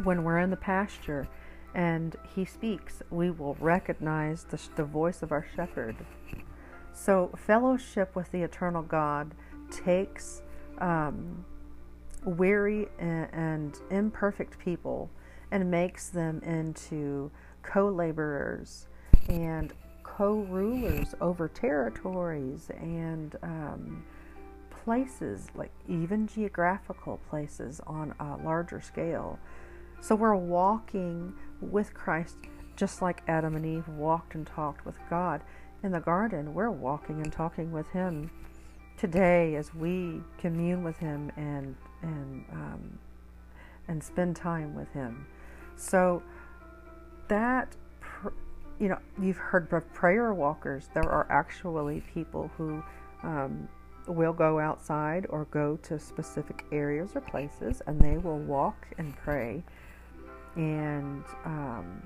when 0.04 0.24
we're 0.24 0.38
in 0.38 0.50
the 0.50 0.56
pasture 0.56 1.28
and 1.74 2.16
he 2.34 2.44
speaks, 2.44 3.02
we 3.10 3.30
will 3.30 3.56
recognize 3.60 4.44
the, 4.44 4.60
the 4.76 4.84
voice 4.84 5.22
of 5.22 5.32
our 5.32 5.46
shepherd. 5.54 5.96
So, 6.92 7.30
fellowship 7.36 8.16
with 8.16 8.32
the 8.32 8.42
eternal 8.42 8.82
God 8.82 9.34
takes 9.70 10.42
um, 10.78 11.44
weary 12.24 12.88
and, 12.98 13.28
and 13.32 13.78
imperfect 13.90 14.58
people 14.58 15.10
and 15.50 15.70
makes 15.70 16.08
them 16.08 16.40
into 16.42 17.30
co 17.62 17.88
laborers 17.88 18.88
and 19.28 19.74
co 20.02 20.40
rulers 20.48 21.14
over 21.20 21.48
territories 21.48 22.70
and 22.80 23.36
um, 23.42 24.02
places, 24.70 25.48
like 25.54 25.72
even 25.88 26.26
geographical 26.26 27.20
places 27.28 27.80
on 27.86 28.14
a 28.20 28.36
larger 28.36 28.80
scale. 28.80 29.38
So 30.06 30.14
we're 30.14 30.36
walking 30.36 31.34
with 31.60 31.92
Christ 31.92 32.36
just 32.76 33.02
like 33.02 33.24
Adam 33.26 33.56
and 33.56 33.66
Eve 33.66 33.88
walked 33.88 34.36
and 34.36 34.46
talked 34.46 34.86
with 34.86 34.94
God 35.10 35.40
in 35.82 35.90
the 35.90 35.98
garden. 35.98 36.54
We're 36.54 36.70
walking 36.70 37.20
and 37.22 37.32
talking 37.32 37.72
with 37.72 37.88
Him 37.88 38.30
today 38.96 39.56
as 39.56 39.74
we 39.74 40.20
commune 40.38 40.84
with 40.84 40.96
Him 40.98 41.32
and 41.36 41.74
and 42.02 42.44
um, 42.52 42.98
and 43.88 44.00
spend 44.00 44.36
time 44.36 44.76
with 44.76 44.88
Him. 44.92 45.26
So 45.74 46.22
that 47.26 47.74
you 48.78 48.86
know 48.86 49.00
you've 49.20 49.38
heard 49.38 49.72
of 49.72 49.92
prayer 49.92 50.32
walkers. 50.32 50.88
There 50.94 51.10
are 51.10 51.26
actually 51.32 52.04
people 52.14 52.48
who 52.56 52.80
um, 53.24 53.68
will 54.06 54.32
go 54.32 54.58
outside 54.58 55.26
or 55.30 55.46
go 55.46 55.76
to 55.82 55.98
specific 55.98 56.64
areas 56.70 57.10
or 57.16 57.22
places, 57.22 57.82
and 57.88 58.00
they 58.00 58.18
will 58.18 58.38
walk 58.38 58.86
and 58.98 59.16
pray, 59.16 59.64
and 60.56 61.24
um, 61.44 62.02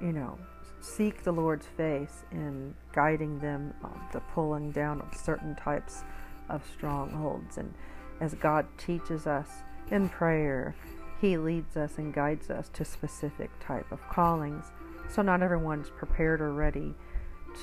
you 0.00 0.12
know 0.12 0.38
seek 0.80 1.22
the 1.24 1.32
Lord's 1.32 1.66
face 1.66 2.24
in 2.30 2.74
guiding 2.92 3.38
them, 3.40 3.74
uh, 3.84 3.88
the 4.12 4.20
pulling 4.34 4.70
down 4.70 5.00
of 5.00 5.14
certain 5.14 5.54
types 5.56 6.04
of 6.48 6.62
strongholds. 6.72 7.58
And 7.58 7.74
as 8.20 8.34
God 8.34 8.66
teaches 8.78 9.26
us 9.26 9.48
in 9.90 10.08
prayer, 10.08 10.74
He 11.20 11.36
leads 11.36 11.76
us 11.76 11.98
and 11.98 12.14
guides 12.14 12.50
us 12.50 12.70
to 12.74 12.84
specific 12.84 13.50
type 13.60 13.90
of 13.90 14.00
callings. 14.08 14.66
So 15.08 15.22
not 15.22 15.42
everyone's 15.42 15.90
prepared 15.90 16.40
or 16.40 16.52
ready 16.52 16.94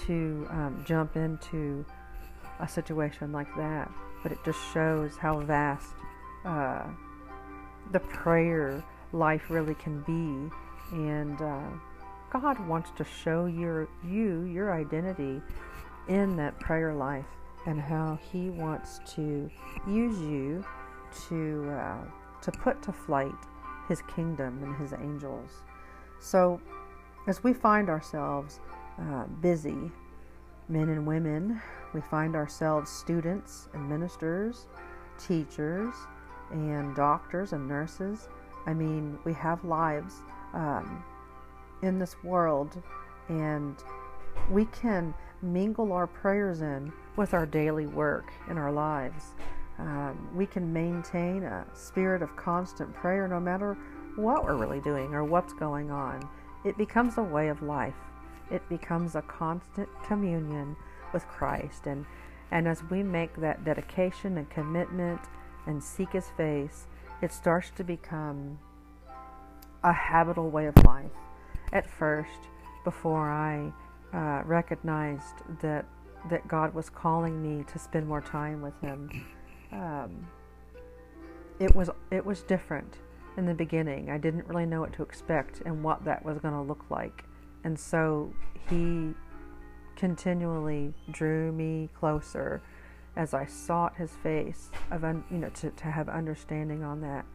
to 0.05 0.47
um, 0.49 0.83
jump 0.85 1.15
into 1.15 1.85
a 2.59 2.67
situation 2.67 3.31
like 3.31 3.53
that, 3.55 3.91
but 4.21 4.31
it 4.31 4.39
just 4.45 4.59
shows 4.73 5.17
how 5.17 5.39
vast 5.41 5.95
uh, 6.45 6.83
the 7.91 7.99
prayer 7.99 8.83
life 9.13 9.49
really 9.49 9.76
can 9.76 10.02
be, 10.02 10.54
and 10.95 11.41
uh, 11.41 11.62
God 12.32 12.60
wants 12.67 12.91
to 12.97 13.04
show 13.04 13.45
your 13.45 13.88
you 14.04 14.43
your 14.43 14.73
identity 14.73 15.41
in 16.08 16.36
that 16.38 16.60
prayer 16.60 16.93
life 16.93 17.26
and 17.65 17.80
how 17.80 18.19
He 18.32 18.49
wants 18.49 18.99
to 19.15 19.49
use 19.88 20.19
you 20.19 20.65
to 21.28 21.69
uh, 21.71 22.06
to 22.41 22.52
put 22.52 22.82
to 22.84 22.91
flight 22.91 23.32
His 23.88 24.02
kingdom 24.13 24.62
and 24.63 24.76
His 24.76 24.93
angels. 24.93 25.63
So, 26.19 26.60
as 27.28 27.43
we 27.43 27.54
find 27.54 27.89
ourselves 27.89 28.60
uh, 28.99 29.26
busy, 29.41 29.91
men 30.69 30.89
and 30.89 31.06
women, 31.06 31.62
we 31.93 32.02
find 32.02 32.36
ourselves 32.36 32.89
students 32.89 33.69
and 33.73 33.88
ministers, 33.88 34.67
teachers, 35.17 35.93
and 36.52 36.95
doctors 36.95 37.54
and 37.54 37.67
nurses. 37.67 38.28
I 38.65 38.73
mean, 38.73 39.17
we 39.26 39.34
have 39.34 39.63
lives. 39.63 40.21
Um, 40.54 41.04
in 41.84 41.99
this 41.99 42.15
world, 42.23 42.82
and 43.28 43.76
we 44.49 44.65
can 44.65 45.13
mingle 45.41 45.91
our 45.91 46.08
prayers 46.08 46.62
in 46.62 46.91
with 47.15 47.34
our 47.34 47.45
daily 47.45 47.86
work 47.86 48.32
in 48.49 48.58
our 48.58 48.71
lives. 48.71 49.36
Um, 49.78 50.30
we 50.34 50.45
can 50.45 50.71
maintain 50.71 51.43
a 51.43 51.65
spirit 51.73 52.21
of 52.21 52.36
constant 52.36 52.93
prayer 52.93 53.28
no 53.28 53.39
matter 53.39 53.78
what 54.15 54.43
we're 54.43 54.56
really 54.56 54.80
doing 54.80 55.13
or 55.13 55.23
what's 55.23 55.54
going 55.54 55.91
on. 55.91 56.28
It 56.63 56.78
becomes 56.78 57.17
a 57.17 57.23
way 57.23 57.49
of 57.49 57.62
life. 57.62 57.95
It 58.49 58.67
becomes 58.69 59.15
a 59.15 59.21
constant 59.23 59.89
communion 60.08 60.76
with 61.12 61.28
Christ. 61.28 61.88
And, 61.88 62.06
and 62.52 62.67
as 62.67 62.84
we 62.89 63.04
make 63.04 63.36
that 63.38 63.65
dedication 63.65 64.38
and 64.38 64.49
commitment 64.49 65.19
and 65.65 65.84
seek 65.84 66.12
His 66.13 66.30
face, 66.38 66.88
it 67.23 67.31
starts 67.31 67.71
to 67.77 67.83
become 67.86 68.59
a 69.83 69.93
habitual 69.93 70.49
way 70.49 70.65
of 70.65 70.75
life 70.83 71.12
at 71.71 71.89
first 71.89 72.49
before 72.83 73.29
I 73.29 73.71
uh, 74.13 74.43
recognized 74.45 75.36
that 75.62 75.86
that 76.29 76.47
God 76.47 76.73
was 76.73 76.89
calling 76.89 77.41
me 77.41 77.65
to 77.65 77.79
spend 77.79 78.07
more 78.07 78.21
time 78.21 78.62
with 78.62 78.79
Him. 78.81 79.09
Um, 79.71 80.27
it 81.59 81.73
was 81.73 81.89
it 82.12 82.25
was 82.25 82.43
different 82.43 82.97
in 83.38 83.45
the 83.45 83.53
beginning. 83.53 84.09
I 84.09 84.17
didn't 84.17 84.45
really 84.47 84.65
know 84.65 84.81
what 84.81 84.93
to 84.93 85.01
expect 85.01 85.62
and 85.65 85.83
what 85.83 86.03
that 86.05 86.23
was 86.23 86.38
going 86.39 86.53
to 86.53 86.62
look 86.62 86.86
like, 86.89 87.23
and 87.63 87.79
so 87.79 88.33
He 88.69 89.13
continually 89.95 90.93
drew 91.12 91.51
me 91.51 91.89
closer 91.97 92.62
as 93.15 93.34
I 93.34 93.45
sought 93.45 93.95
His 93.95 94.12
face 94.12 94.69
of 94.91 95.04
un, 95.04 95.23
you 95.30 95.38
know 95.38 95.49
to, 95.49 95.69
to 95.69 95.86
have 95.86 96.10
understanding 96.10 96.84
on 96.84 97.02
that. 97.02 97.26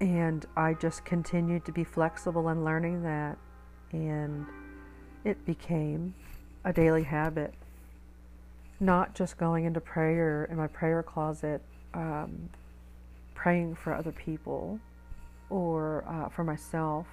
And 0.00 0.46
I 0.56 0.74
just 0.74 1.04
continued 1.04 1.64
to 1.64 1.72
be 1.72 1.84
flexible 1.84 2.48
in 2.50 2.64
learning 2.64 3.02
that. 3.02 3.36
And 3.92 4.46
it 5.24 5.44
became 5.44 6.14
a 6.64 6.72
daily 6.72 7.02
habit. 7.02 7.54
Not 8.80 9.14
just 9.14 9.38
going 9.38 9.64
into 9.64 9.80
prayer 9.80 10.44
in 10.44 10.56
my 10.56 10.68
prayer 10.68 11.02
closet, 11.02 11.62
um, 11.94 12.50
praying 13.34 13.74
for 13.74 13.92
other 13.92 14.12
people 14.12 14.78
or 15.50 16.04
uh, 16.06 16.28
for 16.28 16.44
myself, 16.44 17.06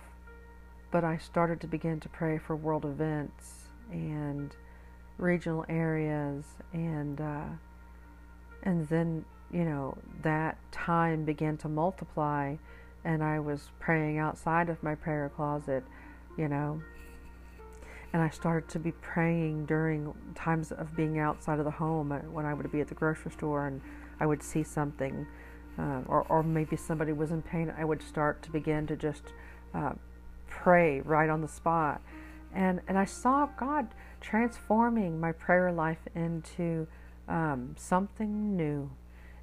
but 0.91 1.03
I 1.03 1.17
started 1.17 1.59
to 1.61 1.67
begin 1.67 1.99
to 2.01 2.09
pray 2.09 2.37
for 2.37 2.55
world 2.55 2.85
events 2.85 3.69
and 3.91 4.55
regional 5.17 5.65
areas 5.69 6.43
and 6.73 7.21
uh, 7.21 7.45
and 8.63 8.87
then 8.89 9.23
you 9.51 9.63
know 9.63 9.97
that 10.21 10.57
time 10.71 11.23
began 11.25 11.57
to 11.57 11.69
multiply 11.69 12.55
and 13.05 13.23
I 13.23 13.39
was 13.39 13.69
praying 13.79 14.17
outside 14.17 14.67
of 14.67 14.81
my 14.81 14.95
prayer 14.95 15.31
closet, 15.33 15.83
you 16.37 16.49
know. 16.49 16.81
And 18.11 18.21
I 18.21 18.29
started 18.29 18.67
to 18.69 18.79
be 18.79 18.91
praying 18.91 19.67
during 19.67 20.13
times 20.33 20.71
of 20.71 20.95
being 20.95 21.19
outside 21.19 21.59
of 21.59 21.65
the 21.65 21.71
home 21.71 22.11
uh, 22.11 22.19
when 22.19 22.45
I 22.45 22.53
would 22.53 22.69
be 22.71 22.81
at 22.81 22.87
the 22.87 22.95
grocery 22.95 23.31
store 23.31 23.67
and 23.67 23.79
I 24.19 24.25
would 24.25 24.41
see 24.41 24.63
something, 24.63 25.27
uh, 25.77 26.01
or, 26.07 26.25
or 26.29 26.41
maybe 26.41 26.75
somebody 26.75 27.11
was 27.11 27.31
in 27.31 27.41
pain. 27.41 27.71
I 27.77 27.85
would 27.85 28.01
start 28.01 28.41
to 28.43 28.51
begin 28.51 28.87
to 28.87 28.95
just 28.95 29.33
uh, 29.73 29.93
pray 30.47 31.01
right 31.01 31.29
on 31.29 31.41
the 31.41 31.47
spot. 31.47 32.01
And, 32.55 32.81
and 32.87 32.97
I 32.97 33.05
saw 33.05 33.47
God 33.57 33.87
transforming 34.21 35.19
my 35.19 35.33
prayer 35.33 35.71
life 35.71 36.07
into 36.15 36.87
um, 37.27 37.75
something 37.77 38.55
new. 38.55 38.89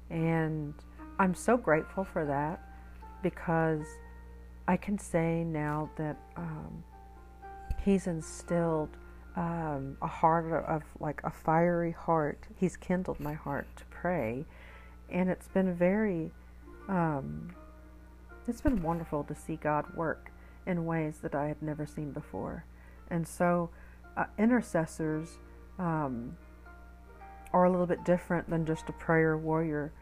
And 0.09 0.73
I'm 1.19 1.35
so 1.35 1.55
grateful 1.55 2.03
for 2.03 2.25
that 2.25 2.59
because 3.21 3.85
I 4.67 4.77
can 4.77 4.97
say 4.97 5.43
now 5.43 5.89
that 5.97 6.17
um, 6.35 6.83
He's 7.83 8.07
instilled 8.07 8.89
um, 9.35 9.97
a 10.01 10.07
heart 10.07 10.51
of 10.67 10.83
like 10.99 11.21
a 11.23 11.31
fiery 11.31 11.91
heart. 11.91 12.47
He's 12.55 12.77
kindled 12.77 13.19
my 13.19 13.33
heart 13.33 13.67
to 13.75 13.85
pray, 13.85 14.45
and 15.09 15.29
it's 15.29 15.47
been 15.49 15.73
very, 15.73 16.31
um, 16.87 17.53
it's 18.47 18.61
been 18.61 18.81
wonderful 18.81 19.23
to 19.25 19.35
see 19.35 19.57
God 19.57 19.85
work 19.95 20.31
in 20.65 20.85
ways 20.85 21.17
that 21.23 21.35
I 21.35 21.47
had 21.47 21.61
never 21.61 21.85
seen 21.85 22.11
before. 22.11 22.63
And 23.13 23.27
so, 23.27 23.69
uh, 24.17 24.25
intercessors 24.37 25.37
um, 25.79 26.35
are 27.53 27.65
a 27.65 27.71
little 27.71 27.85
bit 27.85 28.03
different 28.03 28.49
than 28.49 28.65
just 28.65 28.89
a 28.89 28.93
prayer 28.93 29.37
warrior 29.37 29.93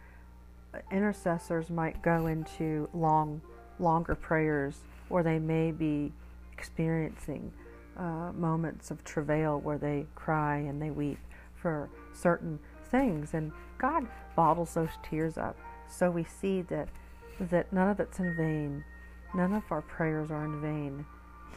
intercessors 0.91 1.69
might 1.69 2.01
go 2.01 2.27
into 2.27 2.89
long, 2.93 3.41
longer 3.79 4.15
prayers, 4.15 4.77
or 5.09 5.23
they 5.23 5.39
may 5.39 5.71
be 5.71 6.11
experiencing 6.53 7.51
uh, 7.97 8.31
moments 8.33 8.91
of 8.91 9.03
travail 9.03 9.59
where 9.59 9.77
they 9.77 10.05
cry 10.15 10.57
and 10.57 10.81
they 10.81 10.91
weep 10.91 11.19
for 11.55 11.89
certain 12.13 12.59
things, 12.89 13.33
and 13.33 13.51
God 13.77 14.07
bottles 14.35 14.73
those 14.73 14.89
tears 15.03 15.37
up. 15.37 15.57
So 15.89 16.09
we 16.09 16.23
see 16.23 16.61
that 16.63 16.87
that 17.39 17.73
none 17.73 17.89
of 17.89 17.99
it's 17.99 18.19
in 18.19 18.35
vain. 18.35 18.83
None 19.33 19.53
of 19.53 19.63
our 19.71 19.81
prayers 19.81 20.29
are 20.29 20.45
in 20.45 20.61
vain. 20.61 21.05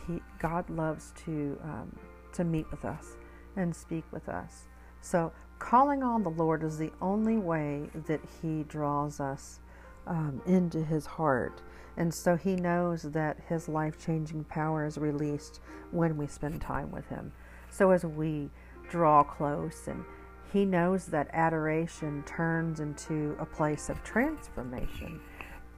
He, 0.06 0.20
God 0.38 0.68
loves 0.70 1.12
to 1.24 1.58
um, 1.62 1.96
to 2.34 2.44
meet 2.44 2.70
with 2.70 2.84
us 2.84 3.16
and 3.56 3.74
speak 3.74 4.04
with 4.10 4.28
us. 4.28 4.64
So 5.00 5.32
calling 5.58 6.02
on 6.02 6.22
the 6.22 6.30
Lord 6.30 6.62
is 6.62 6.78
the 6.78 6.92
only 7.00 7.36
way 7.36 7.88
that 8.06 8.20
He 8.42 8.64
draws 8.64 9.20
us 9.20 9.60
um, 10.06 10.42
into 10.46 10.84
His 10.84 11.06
heart. 11.06 11.62
And 11.96 12.12
so 12.12 12.36
He 12.36 12.56
knows 12.56 13.02
that 13.02 13.38
His 13.48 13.68
life 13.68 14.04
changing 14.04 14.44
power 14.44 14.84
is 14.84 14.98
released 14.98 15.60
when 15.90 16.16
we 16.16 16.26
spend 16.26 16.60
time 16.60 16.90
with 16.90 17.06
Him. 17.08 17.32
So 17.70 17.90
as 17.90 18.04
we 18.04 18.50
draw 18.90 19.22
close, 19.22 19.86
and 19.86 20.04
He 20.52 20.64
knows 20.64 21.06
that 21.06 21.28
adoration 21.32 22.22
turns 22.24 22.80
into 22.80 23.36
a 23.38 23.46
place 23.46 23.88
of 23.88 24.02
transformation. 24.02 25.20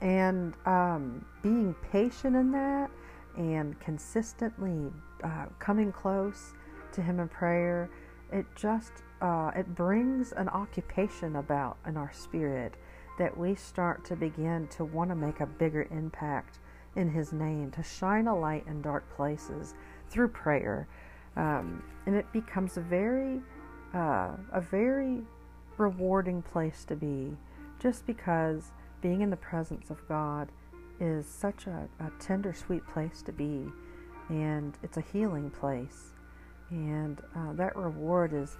And 0.00 0.55
um, 0.66 1.24
being 1.42 1.74
patient 1.90 2.37
in 2.37 2.50
that 2.52 2.90
and 3.37 3.79
consistently 3.81 4.92
uh, 5.22 5.46
coming 5.59 5.92
close 5.92 6.55
to 6.92 7.03
Him 7.03 7.20
in 7.20 7.29
prayer, 7.29 7.90
it 8.33 8.46
just 8.55 8.92
uh, 9.20 9.51
it 9.57 9.75
brings 9.75 10.33
an 10.33 10.49
occupation 10.49 11.37
about 11.37 11.79
in 11.87 11.96
our 11.96 12.12
spirit 12.12 12.75
that 13.18 13.37
we 13.37 13.55
start 13.55 14.05
to 14.05 14.16
begin 14.16 14.68
to 14.68 14.85
want 14.85 15.11
to 15.11 15.16
make 15.16 15.40
a 15.40 15.46
bigger 15.46 15.88
impact 15.90 16.59
in 16.96 17.09
His 17.11 17.33
name, 17.33 17.70
to 17.72 17.83
shine 17.83 18.27
a 18.27 18.38
light 18.38 18.66
in 18.66 18.83
dark 18.83 19.05
places 19.16 19.75
through 20.09 20.29
prayer. 20.29 20.88
Um, 21.37 21.83
and 22.07 22.14
it 22.14 22.31
becomes 22.33 22.77
a 22.77 22.81
very 22.81 23.40
uh, 23.94 24.33
a 24.53 24.61
very 24.61 25.22
rewarding 25.79 26.42
place 26.42 26.85
to 26.87 26.96
be 26.96 27.37
just 27.79 28.07
because 28.07 28.72
being 29.01 29.20
in 29.20 29.31
the 29.31 29.37
presence 29.37 29.90
of 29.90 30.07
God 30.09 30.51
is 31.00 31.26
such 31.26 31.66
a, 31.66 31.88
a 32.00 32.11
tender, 32.20 32.52
sweet 32.52 32.87
place 32.87 33.22
to 33.22 33.32
be, 33.32 33.66
and 34.28 34.76
it's 34.82 34.96
a 34.96 35.04
healing 35.12 35.50
place. 35.50 36.14
And 36.70 37.20
uh, 37.35 37.52
that 37.54 37.76
reward 37.76 38.32
is 38.32 38.56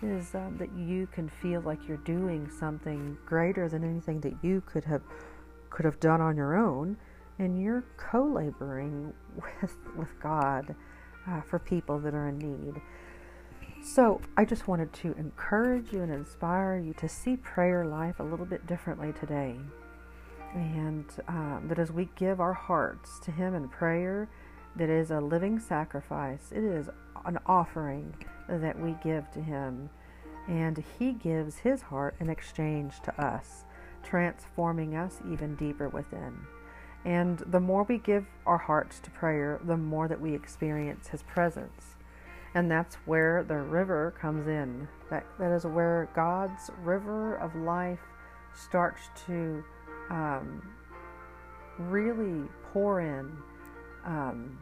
is 0.00 0.32
um, 0.34 0.56
that 0.58 0.72
you 0.76 1.08
can 1.08 1.28
feel 1.28 1.60
like 1.62 1.88
you're 1.88 1.96
doing 1.98 2.48
something 2.48 3.18
greater 3.26 3.68
than 3.68 3.82
anything 3.82 4.20
that 4.20 4.34
you 4.42 4.62
could 4.64 4.84
have 4.84 5.02
could 5.70 5.84
have 5.84 5.98
done 6.00 6.20
on 6.20 6.36
your 6.36 6.56
own, 6.56 6.96
and 7.38 7.60
you're 7.60 7.84
co-laboring 7.96 9.12
with 9.34 9.76
with 9.96 10.20
God 10.20 10.74
uh, 11.28 11.40
for 11.42 11.58
people 11.58 11.98
that 12.00 12.14
are 12.14 12.28
in 12.28 12.38
need. 12.38 12.80
So 13.82 14.20
I 14.36 14.44
just 14.44 14.68
wanted 14.68 14.92
to 14.94 15.14
encourage 15.18 15.92
you 15.92 16.02
and 16.02 16.12
inspire 16.12 16.78
you 16.78 16.94
to 16.94 17.08
see 17.08 17.36
prayer 17.36 17.84
life 17.84 18.18
a 18.18 18.24
little 18.24 18.46
bit 18.46 18.66
differently 18.66 19.12
today, 19.12 19.56
and 20.54 21.04
um, 21.28 21.66
that 21.68 21.78
as 21.78 21.92
we 21.92 22.08
give 22.16 22.40
our 22.40 22.52
hearts 22.52 23.18
to 23.20 23.30
Him 23.30 23.54
in 23.54 23.68
prayer, 23.68 24.28
that 24.76 24.88
is 24.88 25.10
a 25.10 25.20
living 25.20 25.58
sacrifice. 25.58 26.52
It 26.52 26.64
is 26.64 26.88
an 27.26 27.38
offering 27.46 28.14
that 28.48 28.78
we 28.80 28.94
give 29.02 29.30
to 29.32 29.40
Him, 29.40 29.90
and 30.46 30.82
He 30.98 31.12
gives 31.12 31.58
His 31.58 31.82
heart 31.82 32.16
in 32.20 32.30
exchange 32.30 33.00
to 33.04 33.20
us 33.22 33.64
transforming 34.02 34.96
us 34.96 35.20
even 35.30 35.54
deeper 35.56 35.88
within. 35.88 36.34
And 37.04 37.38
the 37.38 37.60
more 37.60 37.84
we 37.84 37.98
give 37.98 38.26
our 38.46 38.58
hearts 38.58 39.00
to 39.00 39.10
prayer, 39.10 39.60
the 39.64 39.76
more 39.76 40.08
that 40.08 40.20
we 40.20 40.34
experience 40.34 41.08
His 41.08 41.22
presence. 41.22 41.96
And 42.54 42.70
that's 42.70 42.96
where 43.04 43.44
the 43.44 43.58
river 43.58 44.14
comes 44.20 44.48
in. 44.48 44.88
That, 45.10 45.26
that 45.38 45.52
is 45.52 45.64
where 45.64 46.08
God's 46.14 46.70
river 46.82 47.36
of 47.36 47.54
life 47.54 48.00
starts 48.54 49.10
to 49.26 49.62
um, 50.10 50.62
really 51.78 52.48
pour 52.72 53.00
in, 53.00 53.36
um, 54.04 54.58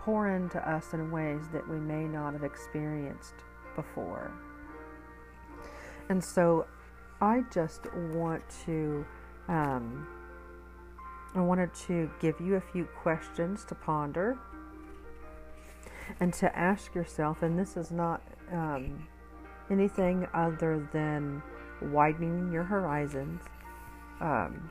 pour 0.00 0.28
into 0.28 0.58
us 0.68 0.92
in 0.92 1.10
ways 1.10 1.48
that 1.52 1.66
we 1.68 1.78
may 1.78 2.04
not 2.04 2.32
have 2.32 2.44
experienced 2.44 3.34
before. 3.74 4.30
And 6.08 6.22
so 6.22 6.66
I 7.20 7.42
just 7.50 7.86
want 8.12 8.42
to, 8.66 9.04
um, 9.48 10.06
I 11.34 11.40
wanted 11.40 11.72
to 11.86 12.10
give 12.20 12.40
you 12.40 12.56
a 12.56 12.60
few 12.60 12.84
questions 12.84 13.64
to 13.66 13.74
ponder 13.74 14.38
and 16.20 16.32
to 16.34 16.56
ask 16.56 16.94
yourself, 16.94 17.42
and 17.42 17.58
this 17.58 17.76
is 17.76 17.90
not 17.90 18.22
um, 18.52 19.08
anything 19.70 20.28
other 20.34 20.86
than 20.92 21.42
widening 21.80 22.52
your 22.52 22.62
horizons 22.62 23.40
um, 24.20 24.70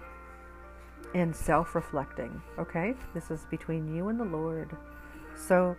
and 1.13 1.35
self 1.35 1.75
reflecting, 1.75 2.41
okay? 2.57 2.95
This 3.13 3.31
is 3.31 3.45
between 3.49 3.93
you 3.93 4.09
and 4.09 4.19
the 4.19 4.25
Lord. 4.25 4.75
So, 5.35 5.75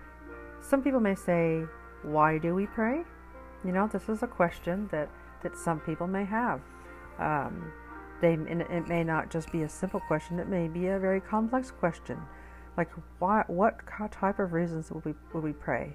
some 0.60 0.82
people 0.82 1.00
may 1.00 1.14
say, 1.14 1.64
Why 2.02 2.38
do 2.38 2.54
we 2.54 2.66
pray? 2.66 3.04
You 3.64 3.72
know, 3.72 3.88
this 3.90 4.08
is 4.08 4.22
a 4.22 4.26
question 4.26 4.88
that 4.92 5.08
that 5.42 5.56
some 5.56 5.78
people 5.80 6.06
may 6.06 6.24
have. 6.24 6.60
Um, 7.18 7.72
they, 8.20 8.32
it 8.32 8.88
may 8.88 9.04
not 9.04 9.30
just 9.30 9.52
be 9.52 9.62
a 9.62 9.68
simple 9.68 10.00
question, 10.00 10.38
it 10.38 10.48
may 10.48 10.66
be 10.66 10.86
a 10.86 10.98
very 10.98 11.20
complex 11.20 11.70
question. 11.70 12.18
Like, 12.76 12.90
why, 13.18 13.44
what 13.46 13.80
type 14.10 14.38
of 14.38 14.52
reasons 14.52 14.90
will 14.90 15.02
we, 15.04 15.14
would 15.32 15.44
we 15.44 15.52
pray? 15.52 15.94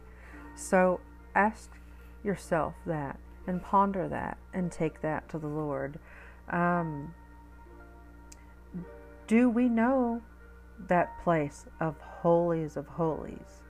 So 0.55 1.01
ask 1.35 1.71
yourself 2.23 2.75
that 2.85 3.19
and 3.47 3.61
ponder 3.61 4.07
that 4.07 4.37
and 4.53 4.71
take 4.71 5.01
that 5.01 5.27
to 5.29 5.39
the 5.39 5.47
Lord. 5.47 5.99
Um, 6.49 7.13
do 9.27 9.49
we 9.49 9.69
know 9.69 10.21
that 10.87 11.19
place 11.23 11.65
of 11.79 11.99
holies 11.99 12.77
of 12.77 12.87
holies 12.87 13.63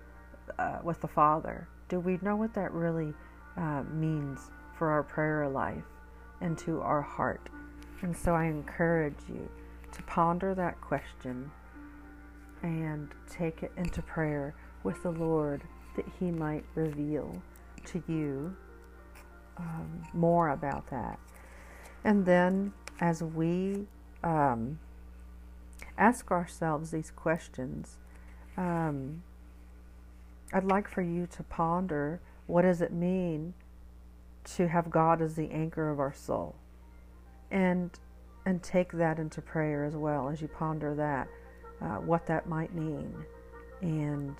uh, 0.57 0.79
with 0.83 1.01
the 1.01 1.07
Father? 1.07 1.67
Do 1.88 1.99
we 1.99 2.19
know 2.21 2.35
what 2.35 2.53
that 2.53 2.71
really 2.71 3.13
uh, 3.57 3.83
means 3.91 4.51
for 4.77 4.89
our 4.89 5.03
prayer 5.03 5.47
life 5.49 5.83
and 6.41 6.57
to 6.59 6.81
our 6.81 7.01
heart. 7.01 7.49
And 8.01 8.15
so 8.15 8.33
I 8.33 8.45
encourage 8.45 9.17
you 9.27 9.49
to 9.91 10.01
ponder 10.03 10.55
that 10.55 10.79
question 10.79 11.51
and 12.63 13.09
take 13.29 13.63
it 13.63 13.71
into 13.77 14.01
prayer 14.01 14.55
with 14.83 15.03
the 15.03 15.12
Lord 15.12 15.63
that 15.95 16.05
He 16.19 16.31
might 16.31 16.63
reveal 16.75 17.41
to 17.85 18.01
you 18.07 18.55
um, 19.57 20.03
more 20.13 20.49
about 20.49 20.89
that. 20.89 21.19
And 22.05 22.25
then 22.25 22.71
as 23.01 23.21
we 23.21 23.85
um, 24.23 24.79
ask 25.99 26.31
ourselves 26.31 26.91
these 26.91 27.12
questions, 27.12 27.97
um, 28.57 29.23
I'd 30.51 30.63
like 30.63 30.88
for 30.88 31.01
you 31.01 31.27
to 31.27 31.43
ponder 31.43 32.21
what 32.47 32.63
does 32.63 32.81
it 32.81 32.91
mean 32.91 33.53
to 34.55 34.67
have 34.67 34.89
God 34.89 35.21
as 35.21 35.35
the 35.35 35.51
anchor 35.51 35.89
of 35.91 35.99
our 35.99 36.13
soul. 36.13 36.55
And 37.51 37.91
and 38.45 38.63
take 38.63 38.91
that 38.93 39.19
into 39.19 39.41
prayer 39.41 39.85
as 39.85 39.95
well 39.95 40.29
as 40.29 40.41
you 40.41 40.47
ponder 40.47 40.95
that, 40.95 41.27
uh, 41.81 41.97
what 41.97 42.25
that 42.27 42.47
might 42.47 42.73
mean, 42.73 43.13
and 43.81 44.35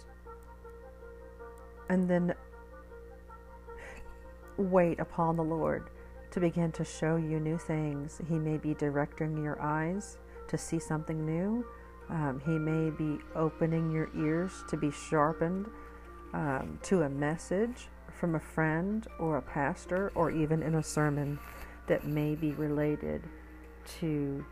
and 1.90 2.10
then 2.10 2.34
wait 4.58 5.00
upon 5.00 5.36
the 5.36 5.44
Lord 5.44 5.90
to 6.32 6.40
begin 6.40 6.72
to 6.74 6.84
show 6.84 7.18
you 7.18 7.40
new 7.40 7.58
things. 7.58 8.22
He 8.28 8.36
may 8.36 8.58
be 8.58 8.74
directing 8.74 9.44
your 9.44 9.62
eyes 9.62 10.18
to 10.50 10.58
see 10.58 10.80
something 10.80 11.26
new. 11.26 11.66
Um, 12.10 12.42
he 12.46 12.58
may 12.58 12.90
be 12.90 13.20
opening 13.36 13.92
your 13.92 14.10
ears 14.18 14.64
to 14.70 14.78
be 14.78 14.92
sharpened 14.92 15.70
um, 16.34 16.80
to 16.84 17.04
a 17.04 17.10
message 17.10 17.88
from 18.20 18.36
a 18.36 18.40
friend 18.40 19.08
or 19.20 19.38
a 19.38 19.42
pastor 19.42 20.12
or 20.16 20.32
even 20.32 20.62
in 20.64 20.76
a 20.76 20.84
sermon 20.84 21.40
that 21.88 22.06
may 22.06 22.36
be 22.36 22.52
related 22.52 23.24
to 24.00 24.46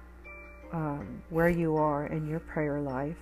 um, 0.71 1.21
where 1.29 1.49
you 1.49 1.75
are 1.77 2.07
in 2.07 2.27
your 2.27 2.39
prayer 2.39 2.79
life 2.79 3.17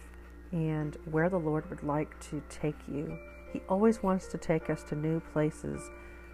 and 0.51 0.97
where 1.11 1.29
the 1.29 1.37
Lord 1.37 1.69
would 1.69 1.83
like 1.83 2.17
to 2.29 2.41
take 2.49 2.75
you. 2.87 3.17
He 3.51 3.61
always 3.69 4.01
wants 4.03 4.27
to 4.27 4.37
take 4.37 4.69
us 4.69 4.83
to 4.83 4.95
new 4.95 5.19
places 5.33 5.89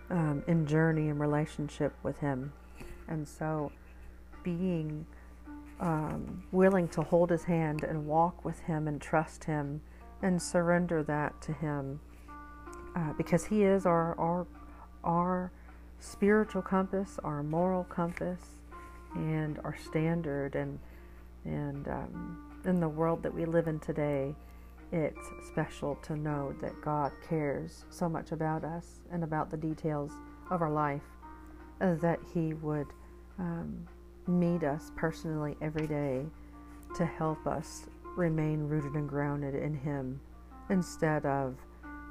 um, 0.09 0.43
in 0.47 0.65
journey 0.65 1.09
and 1.09 1.19
relationship 1.19 1.93
with 2.03 2.17
Him. 2.19 2.53
And 3.07 3.27
so, 3.27 3.71
being 4.43 5.05
um, 5.81 6.43
willing 6.51 6.87
to 6.89 7.01
hold 7.01 7.31
His 7.31 7.43
hand 7.43 7.83
and 7.83 8.05
walk 8.05 8.45
with 8.45 8.59
Him 8.61 8.87
and 8.87 9.01
trust 9.01 9.43
Him 9.43 9.81
and 10.21 10.41
surrender 10.41 11.03
that 11.03 11.41
to 11.41 11.53
Him 11.53 11.99
uh, 12.95 13.13
because 13.13 13.45
He 13.45 13.63
is 13.63 13.85
our, 13.85 14.17
our, 14.19 14.47
our 15.03 15.51
spiritual 15.99 16.61
compass, 16.61 17.19
our 17.23 17.43
moral 17.43 17.83
compass, 17.85 18.39
and 19.15 19.59
our 19.63 19.75
standard. 19.75 20.55
And, 20.55 20.79
and 21.45 21.87
um, 21.87 22.61
in 22.65 22.79
the 22.79 22.89
world 22.89 23.23
that 23.23 23.33
we 23.33 23.45
live 23.45 23.67
in 23.67 23.79
today, 23.79 24.35
it's 24.91 25.29
special 25.47 25.95
to 26.03 26.15
know 26.15 26.53
that 26.61 26.79
God 26.81 27.11
cares 27.27 27.85
so 27.89 28.07
much 28.07 28.31
about 28.31 28.63
us 28.63 29.01
and 29.11 29.23
about 29.23 29.49
the 29.49 29.57
details 29.57 30.11
of 30.51 30.61
our 30.61 30.71
life 30.71 31.01
uh, 31.79 31.95
that 31.95 32.19
He 32.33 32.53
would 32.55 32.87
um, 33.39 33.87
meet 34.27 34.63
us 34.63 34.91
personally 34.95 35.55
every 35.61 35.87
day 35.87 36.25
to 36.95 37.05
help 37.05 37.45
us 37.47 37.87
remain 38.15 38.61
rooted 38.61 38.93
and 38.93 39.07
grounded 39.07 39.55
in 39.55 39.73
Him 39.73 40.19
instead 40.69 41.25
of 41.25 41.55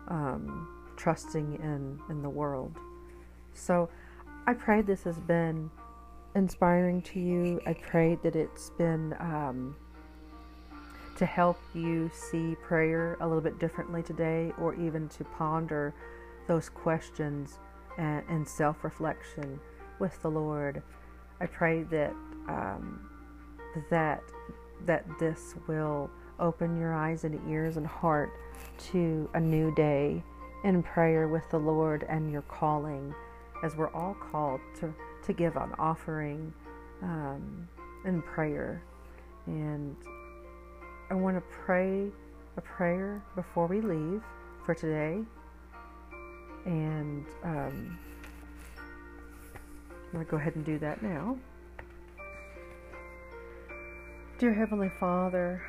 um, 0.09 0.69
trusting 0.97 1.55
in, 1.63 1.99
in 2.11 2.23
the 2.23 2.29
world. 2.29 2.77
So 3.55 3.89
I 4.47 4.55
pray 4.55 4.83
this 4.83 5.05
has 5.05 5.19
been 5.21 5.71
inspiring 6.35 7.03
to 7.03 7.21
you. 7.21 7.61
I 7.67 7.75
pray 7.75 8.17
that 8.23 8.37
it's 8.37 8.71
been 8.71 9.15
um, 9.21 9.77
to 11.17 11.27
help 11.27 11.59
you 11.75 12.11
see 12.15 12.55
prayer 12.63 13.17
a 13.21 13.27
little 13.27 13.43
bit 13.43 13.59
differently 13.59 14.03
today, 14.03 14.53
or 14.59 14.75
even 14.75 15.09
to 15.11 15.25
ponder 15.25 15.95
those 16.47 16.69
questions 16.69 17.59
and, 17.99 18.23
and 18.29 18.49
self 18.49 18.83
reflection 18.85 19.61
with 19.99 20.21
the 20.23 20.31
Lord. 20.31 20.83
I 21.41 21.47
pray 21.47 21.83
that 21.85 22.13
um, 22.49 23.09
that 23.91 24.23
that 24.87 25.05
this 25.19 25.55
will 25.67 26.11
open 26.39 26.79
your 26.79 26.95
eyes 26.95 27.25
and 27.25 27.39
ears 27.51 27.77
and 27.77 27.87
heart 27.87 28.31
to 28.93 29.29
a 29.35 29.41
new 29.41 29.75
day 29.75 30.23
in 30.65 30.83
prayer 30.83 31.29
with 31.29 31.49
the 31.51 31.59
Lord 31.59 32.05
and 32.09 32.31
your 32.31 32.43
calling, 32.43 33.15
as 33.63 33.77
we're 33.77 33.93
all 33.93 34.15
called 34.15 34.61
to, 34.81 34.95
to 35.27 35.33
give 35.33 35.57
an 35.57 35.73
offering 35.79 36.53
um, 37.03 37.69
in 38.05 38.23
prayer. 38.23 38.83
And 39.47 39.97
I 41.11 41.15
want 41.15 41.37
to 41.37 41.43
pray 41.65 42.09
a 42.57 42.61
prayer 42.61 43.23
before 43.35 43.67
we 43.67 43.81
leave 43.81 44.23
for 44.65 44.75
today. 44.75 45.21
And 46.67 47.25
um, 47.43 47.99
I'm 50.11 50.15
going 50.15 50.27
to 50.27 50.31
go 50.33 50.37
ahead 50.39 50.57
and 50.57 50.65
do 50.65 50.77
that 50.81 51.03
now. 51.05 51.37
Dear 54.39 54.53
Heavenly 54.53 54.91
Father, 54.99 55.63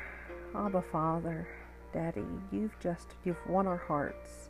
Abba 0.52 0.82
Father, 0.90 1.46
Daddy, 1.94 2.24
you've 2.50 2.76
just, 2.80 3.14
you've 3.24 3.36
won 3.46 3.68
our 3.68 3.76
hearts. 3.76 4.48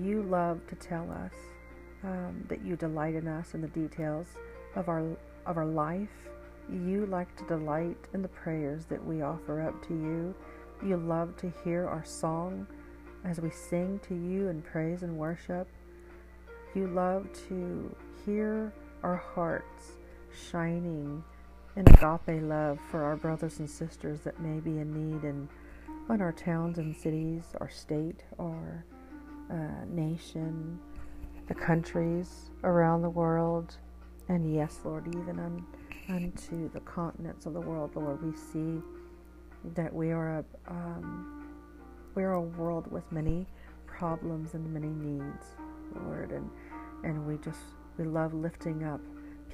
You 0.00 0.22
love 0.22 0.64
to 0.68 0.76
tell 0.76 1.10
us 1.10 1.32
um, 2.04 2.44
that 2.48 2.64
you 2.64 2.76
delight 2.76 3.16
in 3.16 3.26
us 3.26 3.54
in 3.54 3.60
the 3.60 3.68
details 3.68 4.28
of 4.76 4.88
our, 4.88 5.02
of 5.46 5.56
our 5.56 5.66
life. 5.66 6.28
You 6.70 7.06
like 7.06 7.34
to 7.38 7.46
delight 7.48 7.98
in 8.14 8.22
the 8.22 8.28
prayers 8.28 8.84
that 8.84 9.04
we 9.04 9.22
offer 9.22 9.62
up 9.62 9.84
to 9.88 9.94
you. 9.94 10.32
You 10.86 10.96
love 10.96 11.36
to 11.38 11.52
hear 11.64 11.88
our 11.88 12.04
song 12.04 12.68
as 13.24 13.40
we 13.40 13.50
sing 13.50 13.98
to 14.06 14.14
you 14.14 14.46
in 14.46 14.62
praise 14.62 15.02
and 15.02 15.18
worship. 15.18 15.66
You 16.76 16.86
love 16.86 17.26
to 17.48 17.96
hear 18.24 18.72
our 19.02 19.16
hearts 19.34 19.92
shining 20.50 21.22
in 21.76 21.86
agape 21.88 22.42
love 22.42 22.78
for 22.90 23.02
our 23.02 23.16
brothers 23.16 23.58
and 23.58 23.68
sisters 23.68 24.20
that 24.20 24.40
may 24.40 24.60
be 24.60 24.78
in 24.78 24.92
need 24.92 25.24
in, 25.24 25.48
in 26.10 26.20
our 26.20 26.32
towns 26.32 26.78
and 26.78 26.94
cities, 26.94 27.44
our 27.60 27.70
state, 27.70 28.24
our 28.38 28.84
uh, 29.50 29.84
nation, 29.88 30.78
the 31.48 31.54
countries 31.54 32.50
around 32.64 33.02
the 33.02 33.10
world, 33.10 33.76
and 34.28 34.54
yes, 34.54 34.78
Lord, 34.84 35.08
even 35.08 35.38
un, 35.38 35.66
unto 36.08 36.70
the 36.72 36.80
continents 36.80 37.46
of 37.46 37.54
the 37.54 37.60
world, 37.60 37.96
Lord, 37.96 38.22
we 38.22 38.36
see 38.36 38.80
that 39.74 39.92
we 39.92 40.10
are 40.10 40.38
a 40.38 40.44
um, 40.68 41.38
we 42.14 42.22
are 42.24 42.32
a 42.32 42.40
world 42.40 42.90
with 42.90 43.10
many 43.10 43.46
problems 43.86 44.54
and 44.54 44.72
many 44.72 44.88
needs, 44.88 45.46
Lord, 45.94 46.32
and 46.32 46.50
and 47.04 47.26
we 47.26 47.36
just 47.38 47.60
we 47.98 48.04
love 48.04 48.34
lifting 48.34 48.84
up 48.84 49.00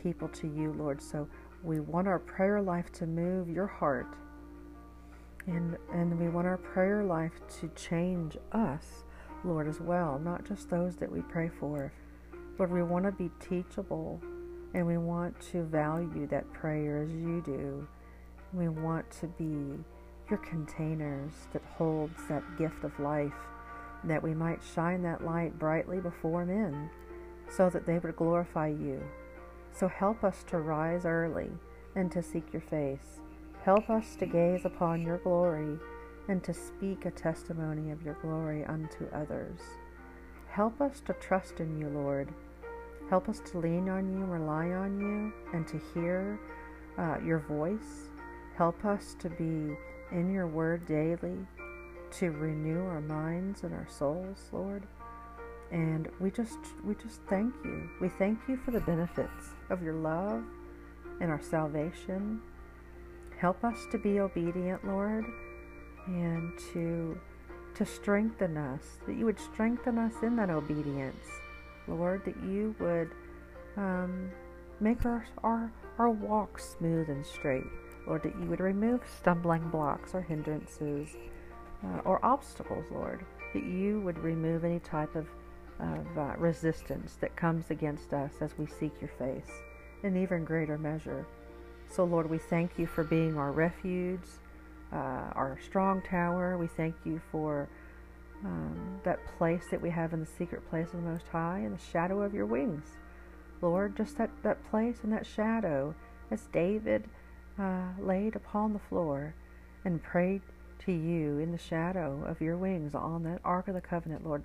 people 0.03 0.29
to 0.29 0.47
you, 0.47 0.73
Lord. 0.73 1.03
So 1.03 1.29
we 1.63 1.81
want 1.81 2.07
our 2.09 2.19
prayer 2.19 2.63
life 2.63 2.93
to 2.93 3.07
move 3.07 3.49
your 3.49 3.67
heart. 3.67 4.07
And 5.47 5.77
and 5.93 6.19
we 6.19 6.29
want 6.29 6.47
our 6.47 6.59
prayer 6.59 7.05
life 7.05 7.33
to 7.61 7.69
change 7.75 8.37
us, 8.53 9.05
Lord, 9.45 9.67
as 9.67 9.81
well, 9.81 10.19
not 10.19 10.45
just 10.45 10.71
those 10.71 10.97
that 10.97 11.11
we 11.11 11.23
pray 11.23 11.49
for. 11.49 11.93
Lord, 12.59 12.71
we 12.71 12.83
want 12.83 13.05
to 13.07 13.13
be 13.13 13.31
teachable 13.41 14.21
and 14.75 14.87
we 14.87 14.99
want 14.99 15.41
to 15.53 15.63
value 15.65 16.27
that 16.27 16.53
prayer 16.53 17.03
as 17.03 17.11
you 17.11 17.43
do. 17.45 17.87
We 18.53 18.69
want 18.69 19.11
to 19.21 19.27
be 19.27 19.83
your 20.29 20.39
containers 20.41 21.33
that 21.53 21.63
holds 21.77 22.21
that 22.29 22.43
gift 22.59 22.85
of 22.85 22.99
life, 23.01 23.33
that 24.05 24.23
we 24.23 24.35
might 24.35 24.61
shine 24.75 25.03
that 25.03 25.25
light 25.25 25.59
brightly 25.59 26.01
before 26.01 26.45
men 26.45 26.91
so 27.49 27.71
that 27.71 27.87
they 27.87 27.99
would 27.99 28.17
glorify 28.17 28.69
you. 28.69 29.03
So 29.73 29.89
help 29.89 30.25
us 30.25 30.45
to 30.49 30.59
rise 30.59 31.05
early 31.05 31.51
and 31.95 32.11
to 32.13 32.23
seek 32.23 32.53
your 32.53 32.63
face. 32.63 33.21
Help 33.63 33.91
us 33.91 34.17
to 34.17 34.27
gaze 34.27 34.65
upon 34.65 35.03
your 35.03 35.19
glory 35.19 35.79
and 36.29 36.43
to 36.45 36.53
speak 36.53 37.05
a 37.05 37.11
testimony 37.11 37.91
of 37.91 38.03
your 38.03 38.15
glory 38.23 38.65
unto 38.65 39.07
others. 39.13 39.61
Help 40.49 40.81
us 40.81 41.01
to 41.07 41.13
trust 41.15 41.61
in 41.61 41.79
you, 41.79 41.89
Lord. 41.89 42.29
Help 43.09 43.29
us 43.29 43.41
to 43.51 43.59
lean 43.59 43.89
on 43.89 44.13
you, 44.13 44.25
rely 44.25 44.71
on 44.71 45.01
you, 45.01 45.33
and 45.55 45.67
to 45.69 45.81
hear 45.95 46.39
uh, 46.99 47.17
your 47.25 47.39
voice. 47.39 48.11
Help 48.57 48.85
us 48.85 49.17
to 49.21 49.31
be 49.31 49.77
in 50.11 50.31
your 50.33 50.47
word 50.47 50.87
daily, 50.87 51.39
to 52.11 52.31
renew 52.31 52.85
our 52.87 53.01
minds 53.01 53.63
and 53.63 53.73
our 53.73 53.87
souls, 53.89 54.49
Lord. 54.53 54.83
And 55.71 56.09
we 56.21 56.31
just 56.31 56.59
we 56.85 56.95
just 56.95 57.21
thank 57.29 57.55
you. 57.65 57.89
We 58.01 58.09
thank 58.09 58.39
you 58.49 58.57
for 58.57 58.71
the 58.71 58.81
benefits 58.81 59.55
of 59.71 59.83
your 59.83 59.95
love 59.95 60.43
and 61.21 61.31
our 61.31 61.43
salvation. 61.43 62.41
Help 63.39 63.63
us 63.65 63.79
to 63.93 63.99
be 63.99 64.19
obedient, 64.21 64.87
Lord, 64.87 65.25
and 66.07 66.59
to 66.73 67.19
to 67.79 67.87
strengthen 67.87 68.57
us, 68.57 68.83
that 69.07 69.17
you 69.17 69.25
would 69.25 69.39
strengthen 69.39 69.99
us 69.99 70.13
in 70.23 70.35
that 70.35 70.51
obedience, 70.51 71.25
Lord, 71.87 72.25
that 72.25 72.37
you 72.43 72.75
would 72.81 73.13
um, 73.77 74.31
make 74.81 75.07
our, 75.07 75.25
our, 75.45 75.73
our 75.99 76.11
walk 76.11 76.59
smooth 76.59 77.09
and 77.09 77.25
straight, 77.25 77.63
Lord, 78.05 78.25
that 78.25 78.35
you 78.41 78.47
would 78.47 78.59
remove 78.59 79.03
stumbling 79.21 79.69
blocks 79.71 80.13
or 80.13 80.23
hindrances 80.23 81.09
uh, 81.85 82.01
or 82.05 82.25
obstacles, 82.25 82.87
Lord, 82.91 83.25
that 83.55 83.63
you 83.63 84.01
would 84.01 84.19
remove 84.19 84.65
any 84.65 84.81
type 84.81 85.15
of 85.15 85.29
of 85.81 86.19
uh, 86.19 86.35
resistance 86.39 87.17
that 87.21 87.37
comes 87.37 87.71
against 87.71 88.13
us 88.13 88.33
as 88.41 88.57
we 88.59 88.67
seek 88.67 88.93
your 89.01 89.11
face 89.19 89.51
in 90.03 90.17
even 90.17 90.45
greater 90.45 90.79
measure. 90.79 91.27
So, 91.91 92.05
Lord, 92.05 92.29
we 92.29 92.39
thank 92.39 92.79
you 92.79 92.87
for 92.87 93.05
being 93.05 93.39
our 93.39 93.53
refuge, 93.53 94.21
uh, 94.93 95.31
our 95.35 95.59
strong 95.65 96.03
tower. 96.03 96.59
We 96.59 96.67
thank 96.67 96.95
you 97.05 97.21
for 97.31 97.69
um, 98.45 99.01
that 99.05 99.19
place 99.39 99.65
that 99.71 99.81
we 99.81 99.91
have 99.91 100.13
in 100.13 100.21
the 100.21 100.27
secret 100.27 100.69
place 100.71 100.89
of 100.89 101.03
the 101.03 101.11
Most 101.11 101.27
High 101.29 101.61
in 101.61 101.73
the 101.73 101.83
shadow 101.93 102.23
of 102.23 102.35
your 102.35 102.47
wings. 102.47 102.85
Lord, 103.61 103.97
just 103.97 104.19
that, 104.19 104.31
that 104.43 104.69
place 104.71 104.99
and 105.03 105.13
that 105.13 105.27
shadow 105.27 105.95
as 106.31 106.43
David 106.53 107.05
uh, 107.59 107.89
laid 107.99 108.37
upon 108.37 108.73
the 108.73 108.79
floor 108.79 109.35
and 109.85 110.03
prayed 110.03 110.43
to 110.85 110.93
you 110.93 111.39
in 111.39 111.51
the 111.51 111.59
shadow 111.59 112.23
of 112.27 112.41
your 112.41 112.57
wings 112.57 112.95
on 112.95 113.25
that 113.25 113.41
Ark 113.45 113.69
of 113.69 113.75
the 113.75 113.81
Covenant, 113.81 114.25
Lord. 114.25 114.43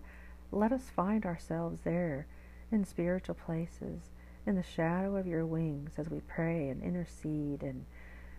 Let 0.53 0.71
us 0.71 0.91
find 0.95 1.25
ourselves 1.25 1.79
there 1.83 2.27
in 2.71 2.85
spiritual 2.85 3.33
places, 3.33 4.11
in 4.45 4.53
the 4.53 4.61
shadow 4.61 5.15
of 5.15 5.25
your 5.25 5.47
wings, 5.47 5.93
as 5.97 6.11
we 6.11 6.19
pray 6.19 6.69
and 6.69 6.83
intercede 6.83 7.63
and 7.63 7.85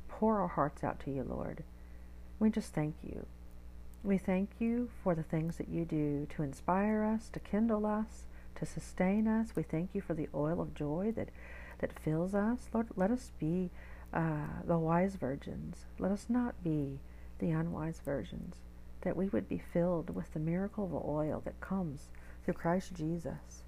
pour 0.06 0.38
our 0.38 0.46
hearts 0.46 0.84
out 0.84 1.00
to 1.00 1.10
you, 1.10 1.24
Lord. 1.24 1.64
We 2.38 2.50
just 2.50 2.72
thank 2.72 2.94
you. 3.02 3.26
We 4.04 4.16
thank 4.16 4.50
you 4.60 4.90
for 5.02 5.16
the 5.16 5.24
things 5.24 5.56
that 5.56 5.68
you 5.68 5.84
do 5.84 6.28
to 6.36 6.44
inspire 6.44 7.02
us, 7.02 7.28
to 7.30 7.40
kindle 7.40 7.84
us, 7.84 8.26
to 8.60 8.64
sustain 8.64 9.26
us. 9.26 9.48
We 9.56 9.64
thank 9.64 9.90
you 9.92 10.00
for 10.00 10.14
the 10.14 10.28
oil 10.32 10.60
of 10.60 10.72
joy 10.72 11.12
that, 11.16 11.30
that 11.80 11.98
fills 11.98 12.32
us. 12.32 12.68
Lord, 12.72 12.90
let 12.94 13.10
us 13.10 13.32
be 13.40 13.70
uh, 14.12 14.62
the 14.64 14.78
wise 14.78 15.16
virgins. 15.16 15.86
Let 15.98 16.12
us 16.12 16.26
not 16.28 16.62
be 16.62 17.00
the 17.40 17.50
unwise 17.50 18.00
virgins 18.04 18.54
that 19.04 19.16
we 19.16 19.28
would 19.28 19.48
be 19.48 19.62
filled 19.72 20.14
with 20.14 20.32
the 20.32 20.40
miracle 20.40 20.84
of 20.84 20.94
oil 20.94 21.42
that 21.44 21.60
comes 21.60 22.08
through 22.44 22.54
Christ 22.54 22.94
Jesus. 22.94 23.62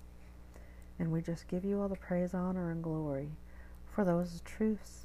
And 0.99 1.13
we 1.13 1.21
just 1.21 1.47
give 1.49 1.65
you 1.65 1.81
all 1.81 1.89
the 1.89 1.97
praise, 1.97 2.35
honor, 2.35 2.71
and 2.71 2.83
glory 2.83 3.31
for 3.95 4.05
those 4.05 4.43
truths. 4.45 5.05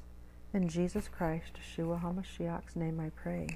In 0.54 0.68
Jesus 0.68 1.08
Christ, 1.08 1.52
Yeshua 1.54 2.02
HaMashiach's 2.02 2.76
name 2.76 3.00
I 3.00 3.10
pray. 3.10 3.46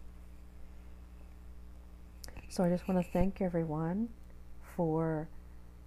So 2.49 2.65
I 2.65 2.71
just 2.71 2.89
want 2.89 3.05
to 3.05 3.13
thank 3.13 3.43
everyone 3.43 4.09
for 4.77 5.29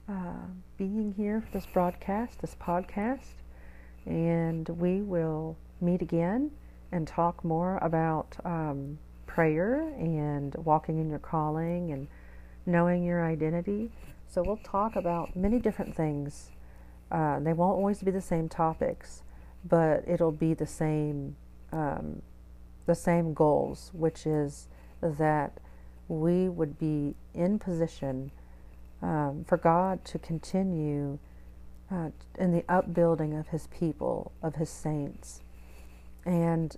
uh, 0.07 0.47
being 0.77 1.13
here 1.15 1.41
for 1.41 1.51
this 1.51 1.65
broadcast, 1.65 2.41
this 2.41 2.55
podcast. 2.61 3.43
And 4.05 4.67
we 4.69 5.01
will 5.01 5.57
meet 5.81 6.01
again 6.01 6.51
and 6.91 7.07
talk 7.07 7.43
more 7.43 7.77
about 7.77 8.35
um, 8.45 8.97
prayer 9.29 9.81
and 9.97 10.55
walking 10.55 10.97
in 10.97 11.07
your 11.07 11.19
calling 11.19 11.91
and 11.91 12.07
knowing 12.65 13.03
your 13.03 13.23
identity. 13.23 13.91
So 14.27 14.41
we'll 14.41 14.57
talk 14.57 14.95
about 14.95 15.35
many 15.35 15.59
different 15.59 15.95
things. 15.95 16.49
Uh, 17.11 17.39
they 17.39 17.53
won't 17.53 17.77
always 17.77 18.01
be 18.01 18.09
the 18.09 18.21
same 18.21 18.49
topics, 18.49 19.21
but 19.63 20.03
it'll 20.07 20.31
be 20.31 20.53
the 20.55 20.65
same 20.65 21.35
um, 21.71 22.23
the 22.87 22.95
same 22.95 23.35
goals, 23.35 23.91
which 23.93 24.25
is 24.25 24.67
that 25.01 25.59
we 26.07 26.49
would 26.49 26.79
be 26.79 27.13
in 27.35 27.59
position 27.59 28.31
um, 29.03 29.45
for 29.47 29.57
God 29.57 30.03
to 30.05 30.17
continue 30.17 31.19
uh, 31.91 32.09
in 32.39 32.51
the 32.51 32.65
upbuilding 32.67 33.37
of 33.37 33.49
His 33.49 33.67
people, 33.67 34.31
of 34.41 34.55
His 34.55 34.71
saints, 34.71 35.41
and 36.25 36.75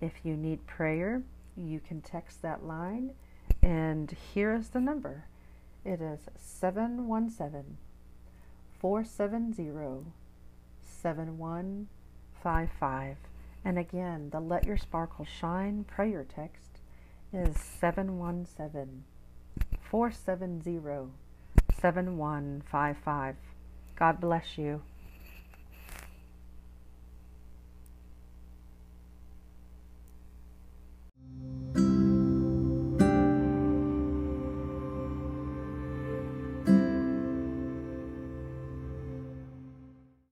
If 0.00 0.24
you 0.24 0.36
need 0.36 0.66
prayer, 0.66 1.22
you 1.56 1.80
can 1.80 2.00
text 2.00 2.42
that 2.42 2.64
line. 2.64 3.12
And 3.62 4.14
here 4.32 4.54
is 4.54 4.70
the 4.70 4.80
number 4.80 5.24
it 5.84 6.00
is 6.00 6.20
717 6.36 7.76
470 8.78 10.12
7155. 10.82 13.16
And 13.64 13.78
again, 13.78 14.30
the 14.30 14.40
Let 14.40 14.66
Your 14.66 14.76
Sparkle 14.76 15.24
Shine 15.24 15.84
prayer 15.84 16.24
text 16.24 16.80
is 17.32 17.58
717 17.58 19.04
470 19.80 20.78
7155. 21.80 23.36
God 23.96 24.20
bless 24.20 24.58
you. 24.58 24.82